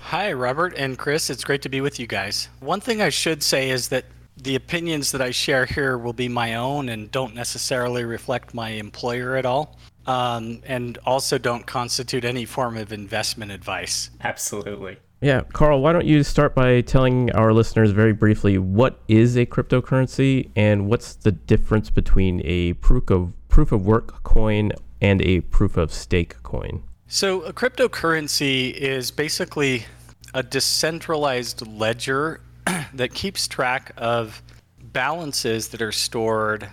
Hi, 0.00 0.34
Robert 0.34 0.74
and 0.76 0.98
Chris. 0.98 1.30
It's 1.30 1.42
great 1.42 1.62
to 1.62 1.70
be 1.70 1.80
with 1.80 1.98
you 1.98 2.06
guys. 2.06 2.50
One 2.60 2.82
thing 2.82 3.00
I 3.00 3.08
should 3.08 3.42
say 3.42 3.70
is 3.70 3.88
that 3.88 4.04
the 4.36 4.54
opinions 4.54 5.12
that 5.12 5.22
I 5.22 5.30
share 5.30 5.64
here 5.64 5.96
will 5.96 6.12
be 6.12 6.28
my 6.28 6.56
own 6.56 6.90
and 6.90 7.10
don't 7.10 7.34
necessarily 7.34 8.04
reflect 8.04 8.52
my 8.52 8.68
employer 8.68 9.36
at 9.36 9.46
all. 9.46 9.78
Um, 10.06 10.62
and 10.64 10.98
also 11.04 11.36
don't 11.36 11.66
constitute 11.66 12.24
any 12.24 12.44
form 12.44 12.76
of 12.76 12.92
investment 12.92 13.50
advice. 13.50 14.10
Absolutely. 14.22 14.98
Yeah, 15.20 15.40
Carl, 15.52 15.80
why 15.80 15.92
don't 15.92 16.04
you 16.04 16.22
start 16.22 16.54
by 16.54 16.82
telling 16.82 17.32
our 17.32 17.52
listeners 17.52 17.90
very 17.90 18.12
briefly 18.12 18.58
what 18.58 19.00
is 19.08 19.36
a 19.36 19.46
cryptocurrency 19.46 20.50
and 20.54 20.88
what's 20.88 21.14
the 21.14 21.32
difference 21.32 21.90
between 21.90 22.42
a 22.44 22.74
proof 22.74 23.10
of 23.10 23.32
proof 23.48 23.72
of 23.72 23.86
work 23.86 24.22
coin 24.22 24.72
and 25.00 25.22
a 25.22 25.40
proof 25.40 25.76
of 25.76 25.92
stake 25.92 26.42
coin? 26.42 26.82
So, 27.08 27.42
a 27.42 27.52
cryptocurrency 27.52 28.72
is 28.74 29.10
basically 29.10 29.86
a 30.34 30.42
decentralized 30.42 31.66
ledger 31.66 32.40
that 32.94 33.14
keeps 33.14 33.48
track 33.48 33.92
of 33.96 34.42
balances 34.82 35.68
that 35.68 35.80
are 35.80 35.92
stored 35.92 36.68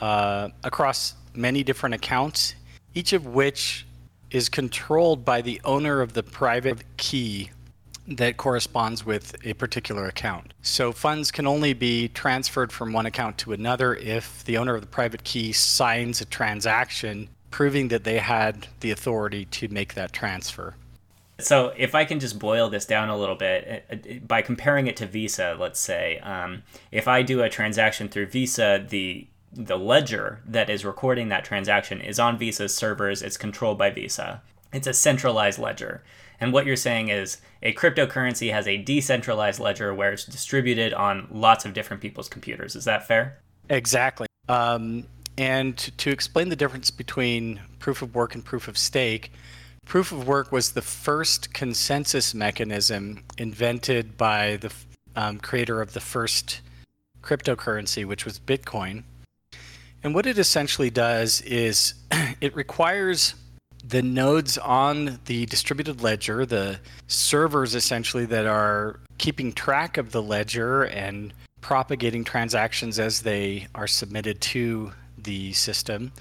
uh, 0.00 0.50
across 0.62 1.14
many 1.34 1.64
different 1.64 1.94
accounts, 1.94 2.54
each 2.98 3.12
of 3.12 3.26
which 3.26 3.86
is 4.32 4.48
controlled 4.48 5.24
by 5.24 5.40
the 5.40 5.60
owner 5.64 6.00
of 6.00 6.14
the 6.14 6.22
private 6.24 6.82
key 6.96 7.48
that 8.08 8.36
corresponds 8.36 9.06
with 9.06 9.36
a 9.46 9.52
particular 9.52 10.06
account. 10.06 10.52
So 10.62 10.90
funds 10.90 11.30
can 11.30 11.46
only 11.46 11.74
be 11.74 12.08
transferred 12.08 12.72
from 12.72 12.92
one 12.92 13.06
account 13.06 13.38
to 13.38 13.52
another 13.52 13.94
if 13.94 14.42
the 14.46 14.58
owner 14.58 14.74
of 14.74 14.80
the 14.80 14.88
private 14.88 15.22
key 15.22 15.52
signs 15.52 16.20
a 16.20 16.24
transaction 16.24 17.28
proving 17.52 17.86
that 17.88 18.02
they 18.02 18.18
had 18.18 18.66
the 18.80 18.90
authority 18.90 19.44
to 19.44 19.68
make 19.68 19.94
that 19.94 20.12
transfer. 20.12 20.74
So, 21.40 21.72
if 21.76 21.94
I 21.94 22.04
can 22.04 22.18
just 22.18 22.36
boil 22.40 22.68
this 22.68 22.84
down 22.84 23.10
a 23.10 23.16
little 23.16 23.36
bit, 23.36 23.86
uh, 23.88 23.94
uh, 23.94 24.18
by 24.26 24.42
comparing 24.42 24.88
it 24.88 24.96
to 24.96 25.06
Visa, 25.06 25.56
let's 25.56 25.78
say, 25.78 26.18
um, 26.18 26.64
if 26.90 27.06
I 27.06 27.22
do 27.22 27.42
a 27.42 27.48
transaction 27.48 28.08
through 28.08 28.26
Visa, 28.26 28.84
the 28.88 29.28
the 29.52 29.78
ledger 29.78 30.40
that 30.46 30.70
is 30.70 30.84
recording 30.84 31.28
that 31.28 31.44
transaction 31.44 32.00
is 32.00 32.18
on 32.18 32.38
Visa's 32.38 32.74
servers. 32.74 33.22
It's 33.22 33.36
controlled 33.36 33.78
by 33.78 33.90
Visa. 33.90 34.42
It's 34.72 34.86
a 34.86 34.92
centralized 34.92 35.58
ledger. 35.58 36.02
And 36.40 36.52
what 36.52 36.66
you're 36.66 36.76
saying 36.76 37.08
is 37.08 37.38
a 37.62 37.72
cryptocurrency 37.72 38.52
has 38.52 38.68
a 38.68 38.76
decentralized 38.76 39.58
ledger 39.58 39.94
where 39.94 40.12
it's 40.12 40.24
distributed 40.24 40.92
on 40.92 41.26
lots 41.30 41.64
of 41.64 41.72
different 41.72 42.02
people's 42.02 42.28
computers. 42.28 42.76
Is 42.76 42.84
that 42.84 43.06
fair? 43.06 43.38
Exactly. 43.70 44.26
Um, 44.48 45.04
and 45.36 45.76
to 45.98 46.10
explain 46.10 46.48
the 46.48 46.56
difference 46.56 46.90
between 46.90 47.60
proof 47.78 48.02
of 48.02 48.14
work 48.14 48.34
and 48.34 48.44
proof 48.44 48.68
of 48.68 48.78
stake, 48.78 49.32
Proof 49.88 50.12
of 50.12 50.28
work 50.28 50.52
was 50.52 50.72
the 50.72 50.82
first 50.82 51.54
consensus 51.54 52.34
mechanism 52.34 53.24
invented 53.38 54.18
by 54.18 54.58
the 54.58 54.70
um, 55.16 55.38
creator 55.38 55.80
of 55.80 55.94
the 55.94 56.00
first 56.00 56.60
cryptocurrency, 57.22 58.04
which 58.04 58.26
was 58.26 58.38
Bitcoin. 58.38 59.04
And 60.02 60.14
what 60.14 60.26
it 60.26 60.38
essentially 60.38 60.90
does 60.90 61.40
is 61.42 61.94
it 62.40 62.54
requires 62.54 63.34
the 63.84 64.02
nodes 64.02 64.58
on 64.58 65.18
the 65.24 65.46
distributed 65.46 66.02
ledger, 66.02 66.44
the 66.44 66.78
servers 67.06 67.74
essentially 67.74 68.26
that 68.26 68.46
are 68.46 69.00
keeping 69.16 69.52
track 69.52 69.96
of 69.96 70.12
the 70.12 70.22
ledger 70.22 70.84
and 70.84 71.32
propagating 71.60 72.22
transactions 72.22 72.98
as 72.98 73.22
they 73.22 73.66
are 73.74 73.86
submitted 73.86 74.40
to 74.40 74.92
the 75.16 75.52
system. 75.52 76.12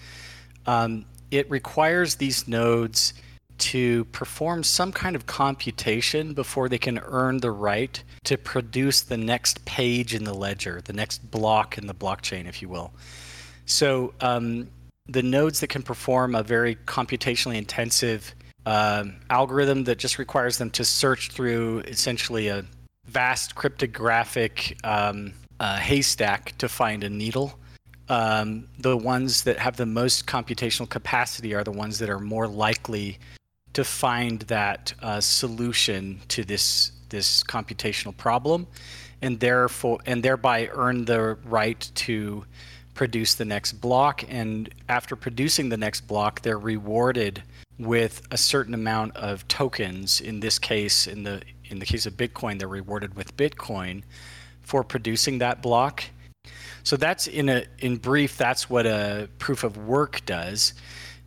Um, 0.65 1.05
it 1.29 1.49
requires 1.49 2.15
these 2.15 2.47
nodes 2.47 3.13
to 3.57 4.05
perform 4.05 4.63
some 4.63 4.91
kind 4.91 5.15
of 5.15 5.25
computation 5.25 6.33
before 6.33 6.69
they 6.69 6.77
can 6.77 6.99
earn 6.99 7.39
the 7.39 7.51
right 7.51 8.01
to 8.23 8.37
produce 8.37 9.01
the 9.01 9.17
next 9.17 9.65
page 9.65 10.13
in 10.13 10.23
the 10.23 10.33
ledger, 10.33 10.81
the 10.85 10.93
next 10.93 11.29
block 11.31 11.77
in 11.77 11.87
the 11.87 11.93
blockchain, 11.93 12.47
if 12.47 12.61
you 12.61 12.69
will. 12.69 12.93
So 13.67 14.13
um, 14.21 14.69
the 15.07 15.21
nodes 15.21 15.59
that 15.59 15.67
can 15.67 15.83
perform 15.83 16.35
a 16.35 16.41
very 16.41 16.75
computationally 16.87 17.57
intensive 17.57 18.33
uh, 18.65 19.05
algorithm 19.29 19.83
that 19.83 19.99
just 19.99 20.17
requires 20.17 20.57
them 20.57 20.71
to 20.71 20.83
search 20.83 21.31
through 21.31 21.79
essentially 21.81 22.47
a 22.47 22.65
vast 23.05 23.55
cryptographic 23.55 24.77
um, 24.83 25.33
uh, 25.59 25.77
haystack 25.77 26.57
to 26.57 26.69
find 26.69 27.03
a 27.03 27.09
needle. 27.09 27.59
Um, 28.09 28.67
the 28.79 28.95
ones 28.95 29.43
that 29.43 29.59
have 29.59 29.75
the 29.75 29.85
most 29.85 30.25
computational 30.27 30.89
capacity 30.89 31.53
are 31.53 31.63
the 31.63 31.71
ones 31.71 31.99
that 31.99 32.09
are 32.09 32.19
more 32.19 32.47
likely 32.47 33.19
to 33.73 33.83
find 33.83 34.41
that 34.43 34.93
uh, 35.01 35.19
solution 35.19 36.21
to 36.29 36.43
this 36.43 36.91
this 37.09 37.43
computational 37.43 38.15
problem, 38.15 38.67
and 39.21 39.39
therefore 39.39 39.99
and 40.05 40.23
thereby 40.23 40.69
earn 40.73 41.05
the 41.05 41.37
right 41.45 41.89
to 41.95 42.45
produce 42.97 43.35
the 43.35 43.45
next 43.45 43.73
block. 43.73 44.23
And 44.27 44.69
after 44.89 45.15
producing 45.15 45.69
the 45.69 45.77
next 45.77 46.01
block, 46.01 46.41
they're 46.41 46.59
rewarded 46.59 47.43
with 47.79 48.21
a 48.31 48.37
certain 48.37 48.73
amount 48.73 49.15
of 49.15 49.47
tokens. 49.47 50.19
In 50.19 50.41
this 50.41 50.59
case, 50.59 51.07
in 51.07 51.23
the 51.23 51.41
in 51.65 51.79
the 51.79 51.85
case 51.85 52.05
of 52.05 52.13
Bitcoin, 52.17 52.59
they're 52.59 52.67
rewarded 52.67 53.15
with 53.15 53.37
Bitcoin 53.37 54.03
for 54.61 54.83
producing 54.83 55.37
that 55.37 55.61
block. 55.61 56.03
So 56.83 56.97
that's 56.97 57.27
in 57.27 57.49
a 57.49 57.65
in 57.79 57.97
brief, 57.97 58.35
that's 58.35 58.69
what 58.69 58.85
a 58.85 59.29
proof 59.37 59.63
of 59.63 59.77
work 59.77 60.25
does. 60.25 60.73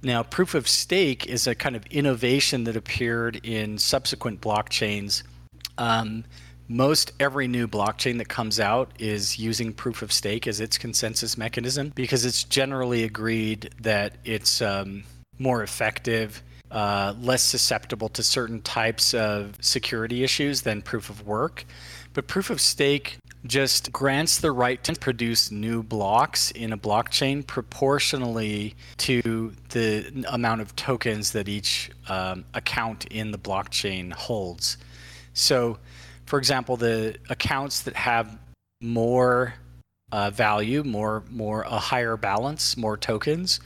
Now, 0.03 0.23
proof 0.23 0.55
of 0.55 0.67
stake 0.67 1.27
is 1.27 1.47
a 1.47 1.55
kind 1.55 1.77
of 1.77 1.85
innovation 1.87 2.65
that 2.65 2.77
appeared 2.77 3.37
in 3.45 3.79
subsequent 3.79 4.41
blockchains. 4.41 5.23
Um, 5.77 6.25
most 6.71 7.13
every 7.19 7.49
new 7.49 7.67
blockchain 7.67 8.17
that 8.19 8.29
comes 8.29 8.61
out 8.61 8.93
is 9.01 9.41
using 9.41 9.73
proof 9.73 10.03
of 10.03 10.13
stake 10.13 10.47
as 10.47 10.61
its 10.61 10.79
consensus 10.79 11.37
mechanism 11.37 11.91
because 11.97 12.25
it's 12.25 12.45
generally 12.45 13.03
agreed 13.03 13.75
that 13.81 14.15
it's 14.25 14.63
um, 14.63 15.03
more 15.41 15.65
effective, 15.65 16.41
uh, 16.71 17.13
less 17.21 17.43
susceptible 17.43 18.09
to 18.09 18.23
certain 18.23 18.63
types 18.63 19.15
of 19.15 19.57
security 19.61 20.23
issues 20.23 20.63
than 20.63 20.81
proof 20.81 21.11
of 21.11 21.27
work. 21.27 21.65
But 22.15 22.29
proof 22.29 22.51
of 22.51 22.61
stake 22.61 23.19
just 23.45 23.91
grants 23.91 24.39
the 24.39 24.53
right 24.53 24.83
to 24.85 24.93
produce 24.93 25.51
new 25.51 25.83
blocks 25.83 26.53
in 26.53 26.73
a 26.73 26.79
blockchain 26.79 27.45
proportionally 27.45 28.77
to 28.99 29.53
the 29.71 30.25
amount 30.29 30.61
of 30.61 30.77
tokens 30.77 31.33
that 31.33 31.49
each 31.49 31.91
um, 32.09 32.45
account 32.55 33.07
in 33.07 33.33
the 33.33 33.39
blockchain 33.39 34.13
holds. 34.13 34.77
So, 35.33 35.79
for 36.31 36.39
example, 36.39 36.77
the 36.77 37.17
accounts 37.29 37.81
that 37.81 37.97
have 37.97 38.39
more 38.81 39.53
uh, 40.13 40.31
value, 40.31 40.85
more 40.85 41.25
more 41.29 41.63
a 41.63 41.81
higher 41.81 42.17
balance, 42.17 42.77
more 42.77 42.97
tokens, 42.97 43.59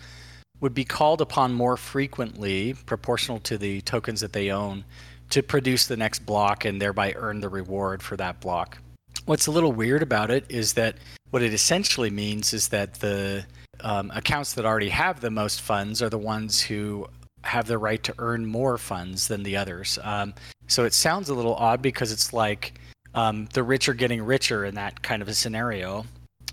would 0.62 0.72
be 0.72 0.82
called 0.82 1.20
upon 1.20 1.52
more 1.52 1.76
frequently, 1.76 2.72
proportional 2.86 3.38
to 3.40 3.58
the 3.58 3.82
tokens 3.82 4.22
that 4.22 4.32
they 4.32 4.50
own, 4.50 4.82
to 5.28 5.42
produce 5.42 5.86
the 5.88 5.96
next 5.98 6.20
block 6.24 6.64
and 6.64 6.80
thereby 6.80 7.12
earn 7.16 7.40
the 7.40 7.50
reward 7.50 8.02
for 8.02 8.16
that 8.16 8.40
block. 8.40 8.78
What's 9.26 9.46
a 9.46 9.50
little 9.50 9.72
weird 9.72 10.02
about 10.02 10.30
it 10.30 10.46
is 10.48 10.72
that 10.72 10.96
what 11.32 11.42
it 11.42 11.52
essentially 11.52 12.08
means 12.08 12.54
is 12.54 12.68
that 12.68 12.94
the 12.94 13.44
um, 13.80 14.10
accounts 14.14 14.54
that 14.54 14.64
already 14.64 14.88
have 14.88 15.20
the 15.20 15.30
most 15.30 15.60
funds 15.60 16.00
are 16.00 16.08
the 16.08 16.16
ones 16.16 16.62
who 16.62 17.08
have 17.44 17.66
the 17.66 17.78
right 17.78 18.02
to 18.02 18.14
earn 18.18 18.46
more 18.46 18.78
funds 18.78 19.28
than 19.28 19.42
the 19.42 19.56
others. 19.56 19.98
Um, 20.02 20.34
so 20.66 20.84
it 20.84 20.94
sounds 20.94 21.28
a 21.28 21.34
little 21.34 21.54
odd 21.54 21.82
because 21.82 22.10
it's 22.12 22.32
like 22.32 22.80
um, 23.14 23.48
the 23.52 23.62
rich 23.62 23.88
are 23.88 23.94
getting 23.94 24.22
richer 24.22 24.64
in 24.64 24.74
that 24.74 25.02
kind 25.02 25.22
of 25.22 25.28
a 25.28 25.34
scenario. 25.34 26.04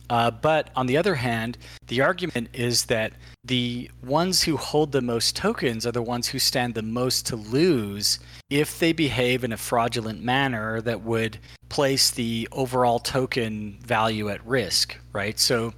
Uh, 0.10 0.30
but 0.30 0.70
on 0.76 0.88
the 0.88 0.98
other 0.98 1.16
hand, 1.16 1.58
the 1.88 2.02
argument 2.02 2.50
is 2.54 2.86
that 2.86 3.14
the 3.46 3.90
ones 4.04 4.44
who 4.44 4.58
hold 4.58 4.92
the 4.92 5.02
most 5.02 5.38
tokens 5.38 5.86
are 5.88 5.94
the 5.94 6.02
ones 6.02 6.28
who 6.28 6.38
stand 6.38 6.76
the 6.76 6.82
most 6.82 7.26
to 7.28 7.38
lose 7.38 8.20
if 8.50 8.78
they 8.78 8.92
behave 8.92 9.46
in 9.46 9.54
a 9.54 9.58
fraudulent 9.58 10.22
manner 10.22 10.82
that 10.82 11.02
would 11.02 11.40
place 11.70 12.12
the 12.12 12.46
overall 12.52 13.00
token 13.00 13.80
value 13.86 14.28
at 14.28 14.46
risk, 14.46 14.98
right? 15.14 15.40
So, 15.40 15.74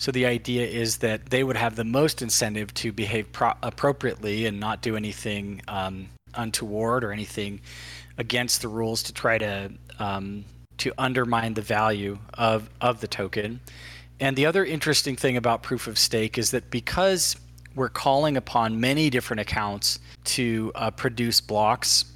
so 0.00 0.10
the 0.10 0.24
idea 0.24 0.66
is 0.66 0.96
that 0.96 1.26
they 1.28 1.44
would 1.44 1.58
have 1.58 1.76
the 1.76 1.84
most 1.84 2.22
incentive 2.22 2.72
to 2.72 2.90
behave 2.90 3.30
pro- 3.32 3.52
appropriately 3.62 4.46
and 4.46 4.58
not 4.58 4.80
do 4.80 4.96
anything 4.96 5.60
um, 5.68 6.08
untoward 6.32 7.04
or 7.04 7.12
anything 7.12 7.60
against 8.16 8.62
the 8.62 8.68
rules 8.68 9.02
to 9.02 9.12
try 9.12 9.36
to 9.36 9.70
um, 9.98 10.46
to 10.78 10.90
undermine 10.96 11.52
the 11.52 11.60
value 11.60 12.18
of, 12.32 12.70
of 12.80 13.02
the 13.02 13.06
token. 13.06 13.60
And 14.18 14.36
the 14.36 14.46
other 14.46 14.64
interesting 14.64 15.16
thing 15.16 15.36
about 15.36 15.62
proof 15.62 15.86
of 15.86 15.98
stake 15.98 16.38
is 16.38 16.50
that 16.52 16.70
because 16.70 17.36
we're 17.74 17.90
calling 17.90 18.38
upon 18.38 18.80
many 18.80 19.10
different 19.10 19.40
accounts 19.40 19.98
to 20.24 20.72
uh, 20.76 20.90
produce 20.92 21.42
blocks, 21.42 22.06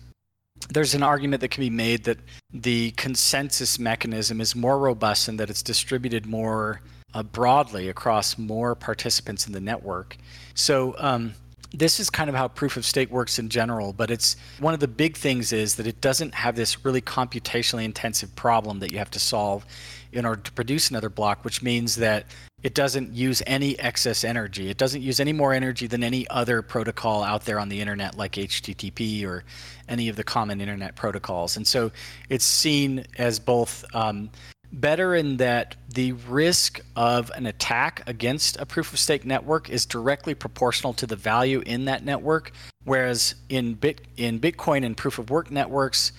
there's 0.70 0.94
an 0.94 1.02
argument 1.02 1.42
that 1.42 1.48
can 1.48 1.60
be 1.60 1.68
made 1.68 2.04
that 2.04 2.16
the 2.50 2.92
consensus 2.92 3.78
mechanism 3.78 4.40
is 4.40 4.56
more 4.56 4.78
robust 4.78 5.28
and 5.28 5.38
that 5.38 5.50
it's 5.50 5.62
distributed 5.62 6.24
more 6.24 6.80
uh, 7.14 7.22
broadly 7.22 7.88
across 7.88 8.36
more 8.36 8.74
participants 8.74 9.46
in 9.46 9.52
the 9.52 9.60
network. 9.60 10.16
So, 10.54 10.94
um, 10.98 11.34
this 11.72 11.98
is 11.98 12.08
kind 12.08 12.30
of 12.30 12.36
how 12.36 12.46
proof 12.46 12.76
of 12.76 12.86
stake 12.86 13.10
works 13.10 13.40
in 13.40 13.48
general, 13.48 13.92
but 13.92 14.08
it's 14.08 14.36
one 14.60 14.74
of 14.74 14.80
the 14.80 14.86
big 14.86 15.16
things 15.16 15.52
is 15.52 15.74
that 15.74 15.88
it 15.88 16.00
doesn't 16.00 16.32
have 16.32 16.54
this 16.54 16.84
really 16.84 17.00
computationally 17.00 17.84
intensive 17.84 18.34
problem 18.36 18.78
that 18.78 18.92
you 18.92 18.98
have 18.98 19.10
to 19.10 19.18
solve 19.18 19.66
in 20.12 20.24
order 20.24 20.40
to 20.40 20.52
produce 20.52 20.90
another 20.90 21.08
block, 21.08 21.44
which 21.44 21.62
means 21.62 21.96
that 21.96 22.26
it 22.62 22.74
doesn't 22.74 23.12
use 23.12 23.42
any 23.46 23.78
excess 23.78 24.22
energy. 24.24 24.70
It 24.70 24.78
doesn't 24.78 25.02
use 25.02 25.18
any 25.20 25.32
more 25.32 25.52
energy 25.52 25.86
than 25.86 26.04
any 26.04 26.26
other 26.28 26.62
protocol 26.62 27.22
out 27.24 27.44
there 27.44 27.58
on 27.58 27.68
the 27.68 27.80
internet, 27.80 28.16
like 28.16 28.32
HTTP 28.32 29.26
or 29.26 29.44
any 29.88 30.08
of 30.08 30.16
the 30.16 30.24
common 30.24 30.60
internet 30.60 30.94
protocols. 30.94 31.56
And 31.56 31.66
so 31.66 31.90
it's 32.30 32.44
seen 32.44 33.04
as 33.18 33.38
both 33.38 33.84
um, 33.94 34.30
better 34.80 35.14
in 35.14 35.36
that 35.38 35.76
the 35.88 36.12
risk 36.12 36.80
of 36.96 37.30
an 37.34 37.46
attack 37.46 38.02
against 38.06 38.56
a 38.58 38.66
proof 38.66 38.92
of 38.92 38.98
stake 38.98 39.24
network 39.24 39.70
is 39.70 39.86
directly 39.86 40.34
proportional 40.34 40.92
to 40.92 41.06
the 41.06 41.16
value 41.16 41.62
in 41.66 41.84
that 41.84 42.04
network 42.04 42.52
whereas 42.84 43.34
in 43.48 43.74
bit 43.74 44.00
in 44.16 44.40
bitcoin 44.40 44.84
and 44.84 44.96
proof 44.96 45.18
of 45.18 45.30
work 45.30 45.50
networks 45.50 46.12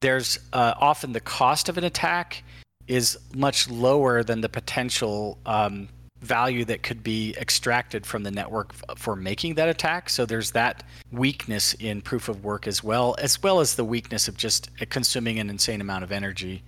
there's 0.00 0.38
uh, 0.52 0.74
often 0.78 1.12
the 1.12 1.20
cost 1.20 1.68
of 1.68 1.76
an 1.76 1.84
attack 1.84 2.42
is 2.86 3.18
much 3.34 3.68
lower 3.68 4.22
than 4.22 4.40
the 4.40 4.48
potential 4.48 5.38
um, 5.44 5.88
value 6.20 6.64
that 6.64 6.82
could 6.82 7.02
be 7.02 7.34
extracted 7.36 8.06
from 8.06 8.22
the 8.22 8.30
network 8.30 8.72
for 8.96 9.14
making 9.14 9.54
that 9.54 9.68
attack. 9.68 10.10
So 10.10 10.26
there's 10.26 10.52
that 10.52 10.82
weakness 11.12 11.74
in 11.74 12.00
proof 12.00 12.28
of 12.28 12.44
work 12.44 12.66
as 12.66 12.82
well, 12.82 13.14
as 13.18 13.42
well 13.42 13.60
as 13.60 13.74
the 13.74 13.84
weakness 13.84 14.26
of 14.26 14.36
just 14.36 14.70
consuming 14.88 15.38
an 15.38 15.50
insane 15.50 15.80
amount 15.80 16.04
of 16.04 16.10
energy 16.10 16.62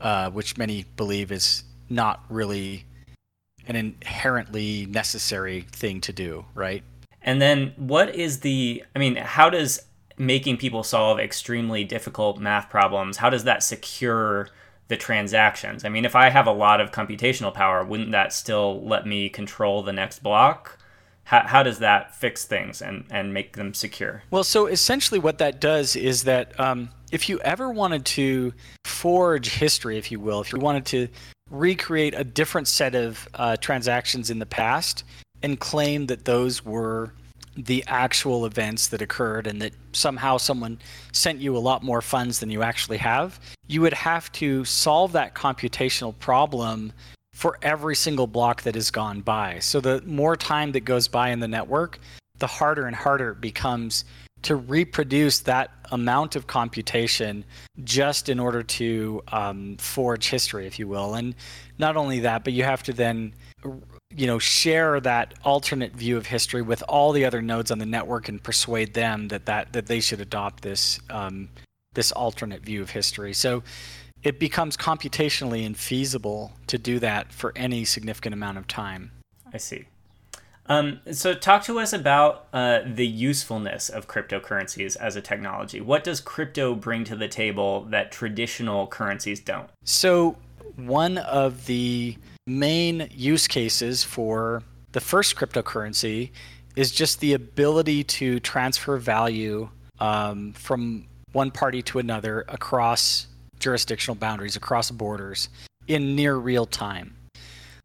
uh, 0.00 0.30
which 0.30 0.56
many 0.56 0.84
believe 0.96 1.32
is 1.32 1.64
not 1.88 2.24
really 2.28 2.84
an 3.66 3.76
inherently 3.76 4.86
necessary 4.86 5.62
thing 5.72 6.00
to 6.00 6.12
do, 6.12 6.44
right? 6.54 6.82
And 7.22 7.42
then 7.42 7.72
what 7.76 8.14
is 8.14 8.40
the, 8.40 8.84
I 8.94 8.98
mean, 8.98 9.16
how 9.16 9.50
does 9.50 9.80
making 10.18 10.56
people 10.56 10.82
solve 10.82 11.18
extremely 11.18 11.84
difficult 11.84 12.38
math 12.38 12.70
problems, 12.70 13.18
how 13.18 13.30
does 13.30 13.44
that 13.44 13.62
secure 13.62 14.48
the 14.88 14.96
transactions? 14.96 15.84
I 15.84 15.88
mean, 15.88 16.04
if 16.04 16.14
I 16.14 16.30
have 16.30 16.46
a 16.46 16.52
lot 16.52 16.80
of 16.80 16.92
computational 16.92 17.52
power, 17.52 17.84
wouldn't 17.84 18.12
that 18.12 18.32
still 18.32 18.82
let 18.86 19.06
me 19.06 19.28
control 19.28 19.82
the 19.82 19.92
next 19.92 20.22
block? 20.22 20.78
How, 21.26 21.42
how 21.44 21.62
does 21.64 21.80
that 21.80 22.14
fix 22.14 22.44
things 22.44 22.80
and, 22.80 23.04
and 23.10 23.34
make 23.34 23.56
them 23.56 23.74
secure? 23.74 24.22
Well, 24.30 24.44
so 24.44 24.66
essentially 24.66 25.18
what 25.18 25.38
that 25.38 25.60
does 25.60 25.96
is 25.96 26.22
that 26.22 26.58
um, 26.58 26.90
if 27.10 27.28
you 27.28 27.40
ever 27.40 27.68
wanted 27.68 28.04
to 28.06 28.54
forge 28.84 29.48
history, 29.48 29.98
if 29.98 30.12
you 30.12 30.20
will, 30.20 30.40
if 30.40 30.52
you 30.52 30.60
wanted 30.60 30.86
to 30.86 31.08
recreate 31.50 32.14
a 32.16 32.22
different 32.22 32.68
set 32.68 32.94
of 32.94 33.28
uh, 33.34 33.56
transactions 33.56 34.30
in 34.30 34.38
the 34.38 34.46
past 34.46 35.02
and 35.42 35.58
claim 35.58 36.06
that 36.06 36.26
those 36.26 36.64
were 36.64 37.12
the 37.56 37.82
actual 37.88 38.46
events 38.46 38.86
that 38.88 39.02
occurred 39.02 39.48
and 39.48 39.60
that 39.60 39.72
somehow 39.92 40.36
someone 40.36 40.78
sent 41.10 41.40
you 41.40 41.56
a 41.56 41.58
lot 41.58 41.82
more 41.82 42.02
funds 42.02 42.38
than 42.38 42.50
you 42.50 42.62
actually 42.62 42.98
have, 42.98 43.40
you 43.66 43.80
would 43.80 43.94
have 43.94 44.30
to 44.30 44.64
solve 44.64 45.10
that 45.10 45.34
computational 45.34 46.16
problem 46.20 46.92
for 47.36 47.58
every 47.60 47.94
single 47.94 48.26
block 48.26 48.62
that 48.62 48.74
has 48.74 48.90
gone 48.90 49.20
by. 49.20 49.58
So 49.58 49.78
the 49.78 50.00
more 50.06 50.38
time 50.38 50.72
that 50.72 50.80
goes 50.80 51.06
by 51.06 51.28
in 51.28 51.38
the 51.38 51.46
network, 51.46 51.98
the 52.38 52.46
harder 52.46 52.86
and 52.86 52.96
harder 52.96 53.32
it 53.32 53.42
becomes 53.42 54.06
to 54.40 54.56
reproduce 54.56 55.40
that 55.40 55.70
amount 55.92 56.34
of 56.34 56.46
computation 56.46 57.44
just 57.84 58.30
in 58.30 58.40
order 58.40 58.62
to 58.62 59.22
um, 59.28 59.76
forge 59.76 60.30
history, 60.30 60.66
if 60.66 60.78
you 60.78 60.88
will. 60.88 61.14
And 61.14 61.34
not 61.76 61.94
only 61.98 62.20
that, 62.20 62.42
but 62.42 62.54
you 62.54 62.64
have 62.64 62.82
to 62.84 62.94
then 62.94 63.34
you 64.14 64.26
know 64.26 64.38
share 64.38 64.98
that 65.00 65.34
alternate 65.44 65.92
view 65.92 66.16
of 66.16 66.24
history 66.24 66.62
with 66.62 66.82
all 66.88 67.12
the 67.12 67.26
other 67.26 67.42
nodes 67.42 67.70
on 67.70 67.78
the 67.78 67.84
network 67.84 68.30
and 68.30 68.42
persuade 68.42 68.94
them 68.94 69.28
that 69.28 69.44
that, 69.44 69.74
that 69.74 69.86
they 69.86 70.00
should 70.00 70.22
adopt 70.22 70.62
this 70.62 71.00
um, 71.10 71.50
this 71.92 72.12
alternate 72.12 72.62
view 72.62 72.80
of 72.80 72.88
history. 72.88 73.34
So 73.34 73.62
it 74.26 74.40
becomes 74.40 74.76
computationally 74.76 75.64
infeasible 75.64 76.50
to 76.66 76.76
do 76.76 76.98
that 76.98 77.32
for 77.32 77.52
any 77.54 77.84
significant 77.84 78.34
amount 78.34 78.58
of 78.58 78.66
time. 78.66 79.12
I 79.54 79.58
see. 79.58 79.84
Um, 80.68 80.98
so, 81.12 81.32
talk 81.32 81.62
to 81.66 81.78
us 81.78 81.92
about 81.92 82.48
uh, 82.52 82.80
the 82.84 83.06
usefulness 83.06 83.88
of 83.88 84.08
cryptocurrencies 84.08 84.96
as 84.96 85.14
a 85.14 85.20
technology. 85.20 85.80
What 85.80 86.02
does 86.02 86.20
crypto 86.20 86.74
bring 86.74 87.04
to 87.04 87.14
the 87.14 87.28
table 87.28 87.82
that 87.90 88.10
traditional 88.10 88.88
currencies 88.88 89.38
don't? 89.38 89.70
So, 89.84 90.36
one 90.74 91.18
of 91.18 91.66
the 91.66 92.16
main 92.48 93.08
use 93.12 93.46
cases 93.46 94.02
for 94.02 94.64
the 94.90 95.00
first 95.00 95.36
cryptocurrency 95.36 96.32
is 96.74 96.90
just 96.90 97.20
the 97.20 97.34
ability 97.34 98.02
to 98.02 98.40
transfer 98.40 98.96
value 98.96 99.68
um, 100.00 100.52
from 100.54 101.06
one 101.30 101.52
party 101.52 101.80
to 101.82 102.00
another 102.00 102.44
across 102.48 103.28
jurisdictional 103.58 104.16
boundaries, 104.16 104.56
across 104.56 104.90
borders 104.90 105.48
in 105.88 106.16
near 106.16 106.36
real 106.36 106.66
time. 106.66 107.14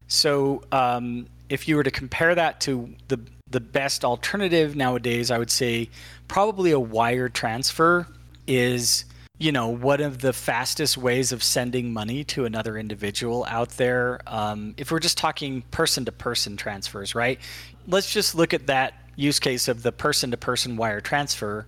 So, 0.08 0.64
um, 0.72 1.28
if 1.50 1.68
you 1.68 1.76
were 1.76 1.84
to 1.84 1.92
compare 1.92 2.34
that 2.36 2.62
to 2.62 2.94
the 3.08 3.20
the 3.50 3.60
best 3.60 4.06
alternative 4.06 4.76
nowadays, 4.76 5.30
I 5.30 5.38
would 5.38 5.52
say 5.52 5.90
probably 6.28 6.72
a 6.72 6.80
wire 6.80 7.30
transfer 7.30 8.08
is 8.48 9.06
you 9.38 9.52
know 9.52 9.68
one 9.68 10.02
of 10.02 10.20
the 10.20 10.34
fastest 10.34 10.98
ways 10.98 11.32
of 11.32 11.44
sending 11.44 11.92
money 11.92 12.24
to 12.26 12.46
another 12.46 12.78
individual 12.78 13.46
out 13.50 13.70
there. 13.72 14.22
Um, 14.28 14.74
if 14.78 14.92
we're 14.92 15.00
just 15.00 15.18
talking 15.18 15.62
person 15.72 16.06
to 16.06 16.12
person 16.12 16.58
transfers, 16.58 17.14
right? 17.14 17.40
Let's 17.88 18.12
just 18.12 18.36
look 18.36 18.54
at 18.54 18.68
that 18.68 18.94
use 19.16 19.40
case 19.40 19.68
of 19.68 19.84
the 19.84 19.92
person 19.92 20.32
to 20.32 20.38
person 20.38 20.78
wire 20.78 21.02
transfer. 21.02 21.68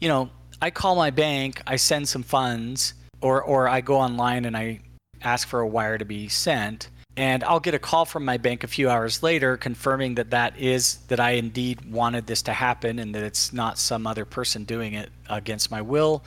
You 0.00 0.08
know, 0.08 0.30
I 0.60 0.70
call 0.70 0.96
my 0.96 1.10
bank, 1.10 1.62
I 1.66 1.76
send 1.76 2.08
some 2.08 2.22
funds, 2.22 2.94
or 3.22 3.42
or 3.42 3.68
I 3.68 3.80
go 3.80 3.96
online 3.96 4.44
and 4.44 4.56
I 4.56 4.80
ask 5.22 5.48
for 5.48 5.60
a 5.60 5.66
wire 5.66 5.98
to 5.98 6.04
be 6.04 6.28
sent 6.28 6.88
and 7.16 7.44
I'll 7.44 7.60
get 7.60 7.74
a 7.74 7.78
call 7.78 8.04
from 8.06 8.24
my 8.24 8.38
bank 8.38 8.64
a 8.64 8.66
few 8.66 8.88
hours 8.88 9.22
later 9.22 9.56
confirming 9.56 10.14
that 10.14 10.30
that 10.30 10.58
is 10.58 10.96
that 11.08 11.20
I 11.20 11.32
indeed 11.32 11.90
wanted 11.90 12.26
this 12.26 12.42
to 12.42 12.52
happen 12.52 12.98
and 12.98 13.14
that 13.14 13.22
it's 13.22 13.52
not 13.52 13.78
some 13.78 14.06
other 14.06 14.24
person 14.24 14.64
doing 14.64 14.94
it 14.94 15.10
against 15.28 15.70
my 15.70 15.82
will. 15.82 16.24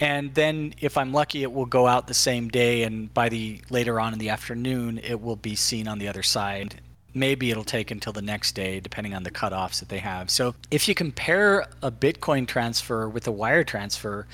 And 0.00 0.34
then 0.34 0.74
if 0.80 0.96
I'm 0.96 1.12
lucky 1.12 1.42
it 1.42 1.52
will 1.52 1.66
go 1.66 1.86
out 1.86 2.06
the 2.06 2.14
same 2.14 2.48
day 2.48 2.82
and 2.82 3.12
by 3.12 3.28
the 3.28 3.60
later 3.68 4.00
on 4.00 4.12
in 4.14 4.18
the 4.18 4.30
afternoon 4.30 4.98
it 4.98 5.20
will 5.20 5.36
be 5.36 5.54
seen 5.54 5.86
on 5.86 5.98
the 5.98 6.08
other 6.08 6.22
side. 6.22 6.80
Maybe 7.12 7.50
it'll 7.50 7.64
take 7.64 7.90
until 7.90 8.12
the 8.12 8.22
next 8.22 8.52
day 8.52 8.80
depending 8.80 9.14
on 9.14 9.22
the 9.22 9.30
cutoffs 9.30 9.80
that 9.80 9.90
they 9.90 9.98
have. 9.98 10.30
So 10.30 10.54
if 10.70 10.88
you 10.88 10.94
compare 10.94 11.66
a 11.82 11.90
Bitcoin 11.90 12.46
transfer 12.46 13.06
with 13.08 13.26
a 13.26 13.32
wire 13.32 13.64
transfer, 13.64 14.26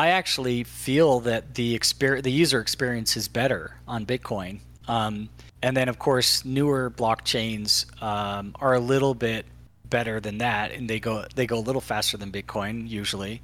I 0.00 0.08
actually 0.08 0.64
feel 0.64 1.20
that 1.20 1.54
the 1.54 1.74
experience 1.74 2.24
the 2.24 2.32
user 2.32 2.58
experience 2.58 3.18
is 3.18 3.28
better 3.28 3.76
on 3.86 4.06
Bitcoin 4.06 4.60
um, 4.88 5.28
and 5.62 5.76
then, 5.76 5.90
of 5.90 5.98
course, 5.98 6.42
newer 6.42 6.90
blockchains 6.90 7.84
um, 8.02 8.54
are 8.60 8.72
a 8.72 8.80
little 8.80 9.12
bit 9.12 9.44
better 9.90 10.18
than 10.18 10.38
that, 10.38 10.72
and 10.72 10.88
they 10.88 11.00
go 11.00 11.26
they 11.34 11.46
go 11.46 11.58
a 11.58 11.60
little 11.68 11.82
faster 11.82 12.16
than 12.16 12.32
Bitcoin 12.32 12.88
usually. 12.88 13.42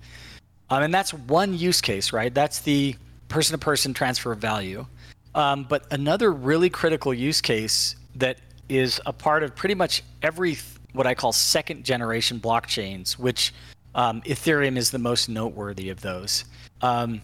Um, 0.71 0.85
and 0.85 0.95
that's 0.95 1.13
one 1.13 1.57
use 1.57 1.83
case, 1.83 2.11
right? 2.15 2.33
That's 2.33 2.61
the 2.61 2.97
person-to-person 3.29 3.93
transfer 3.93 4.33
of 4.33 4.39
value. 4.39 4.87
Um, 5.35 5.67
but 5.69 5.85
another 5.93 6.33
really 6.33 6.71
critical 6.71 7.13
use 7.13 7.43
case 7.43 7.97
that 8.15 8.39
is 8.71 8.99
a 9.05 9.13
part 9.13 9.43
of 9.43 9.55
pretty 9.55 9.75
much 9.75 10.03
every 10.23 10.57
what 10.95 11.07
I 11.07 11.15
call 11.15 11.33
second-generation 11.33 12.41
blockchains, 12.41 13.19
which 13.19 13.53
um, 13.97 14.21
Ethereum 14.23 14.77
is 14.77 14.91
the 14.91 14.99
most 14.99 15.29
noteworthy 15.29 15.89
of 15.89 16.03
those. 16.03 16.45
Um, 16.83 17.23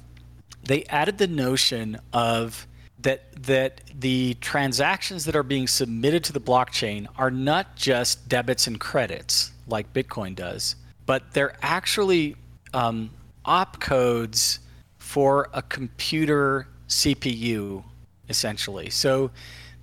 they 0.65 0.85
added 0.87 1.19
the 1.19 1.27
notion 1.29 2.01
of 2.13 2.67
that 3.01 3.31
that 3.43 3.83
the 3.99 4.35
transactions 4.41 5.25
that 5.27 5.37
are 5.37 5.43
being 5.43 5.69
submitted 5.69 6.25
to 6.25 6.33
the 6.33 6.41
blockchain 6.41 7.07
are 7.17 7.31
not 7.31 7.77
just 7.77 8.29
debits 8.29 8.67
and 8.67 8.81
credits 8.81 9.53
like 9.67 9.93
Bitcoin 9.93 10.35
does, 10.35 10.77
but 11.05 11.33
they're 11.33 11.57
actually 11.63 12.37
um, 12.73 13.11
opcodes 13.45 14.61
for 14.99 15.49
a 15.53 15.63
computer 15.63 16.69
CPU, 16.89 17.83
essentially. 18.29 18.89
So 18.89 19.31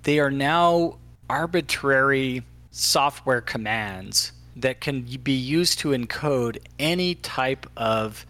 they 0.02 0.18
are 0.18 0.30
now 0.30 0.96
arbitrary 1.28 2.42
software 2.72 3.40
commands 3.40 4.32
that 4.60 4.80
can 4.80 5.02
be 5.02 5.32
used 5.32 5.78
to 5.80 5.88
encode 5.90 6.58
any 6.78 7.14
type 7.16 7.66
of 7.76 8.26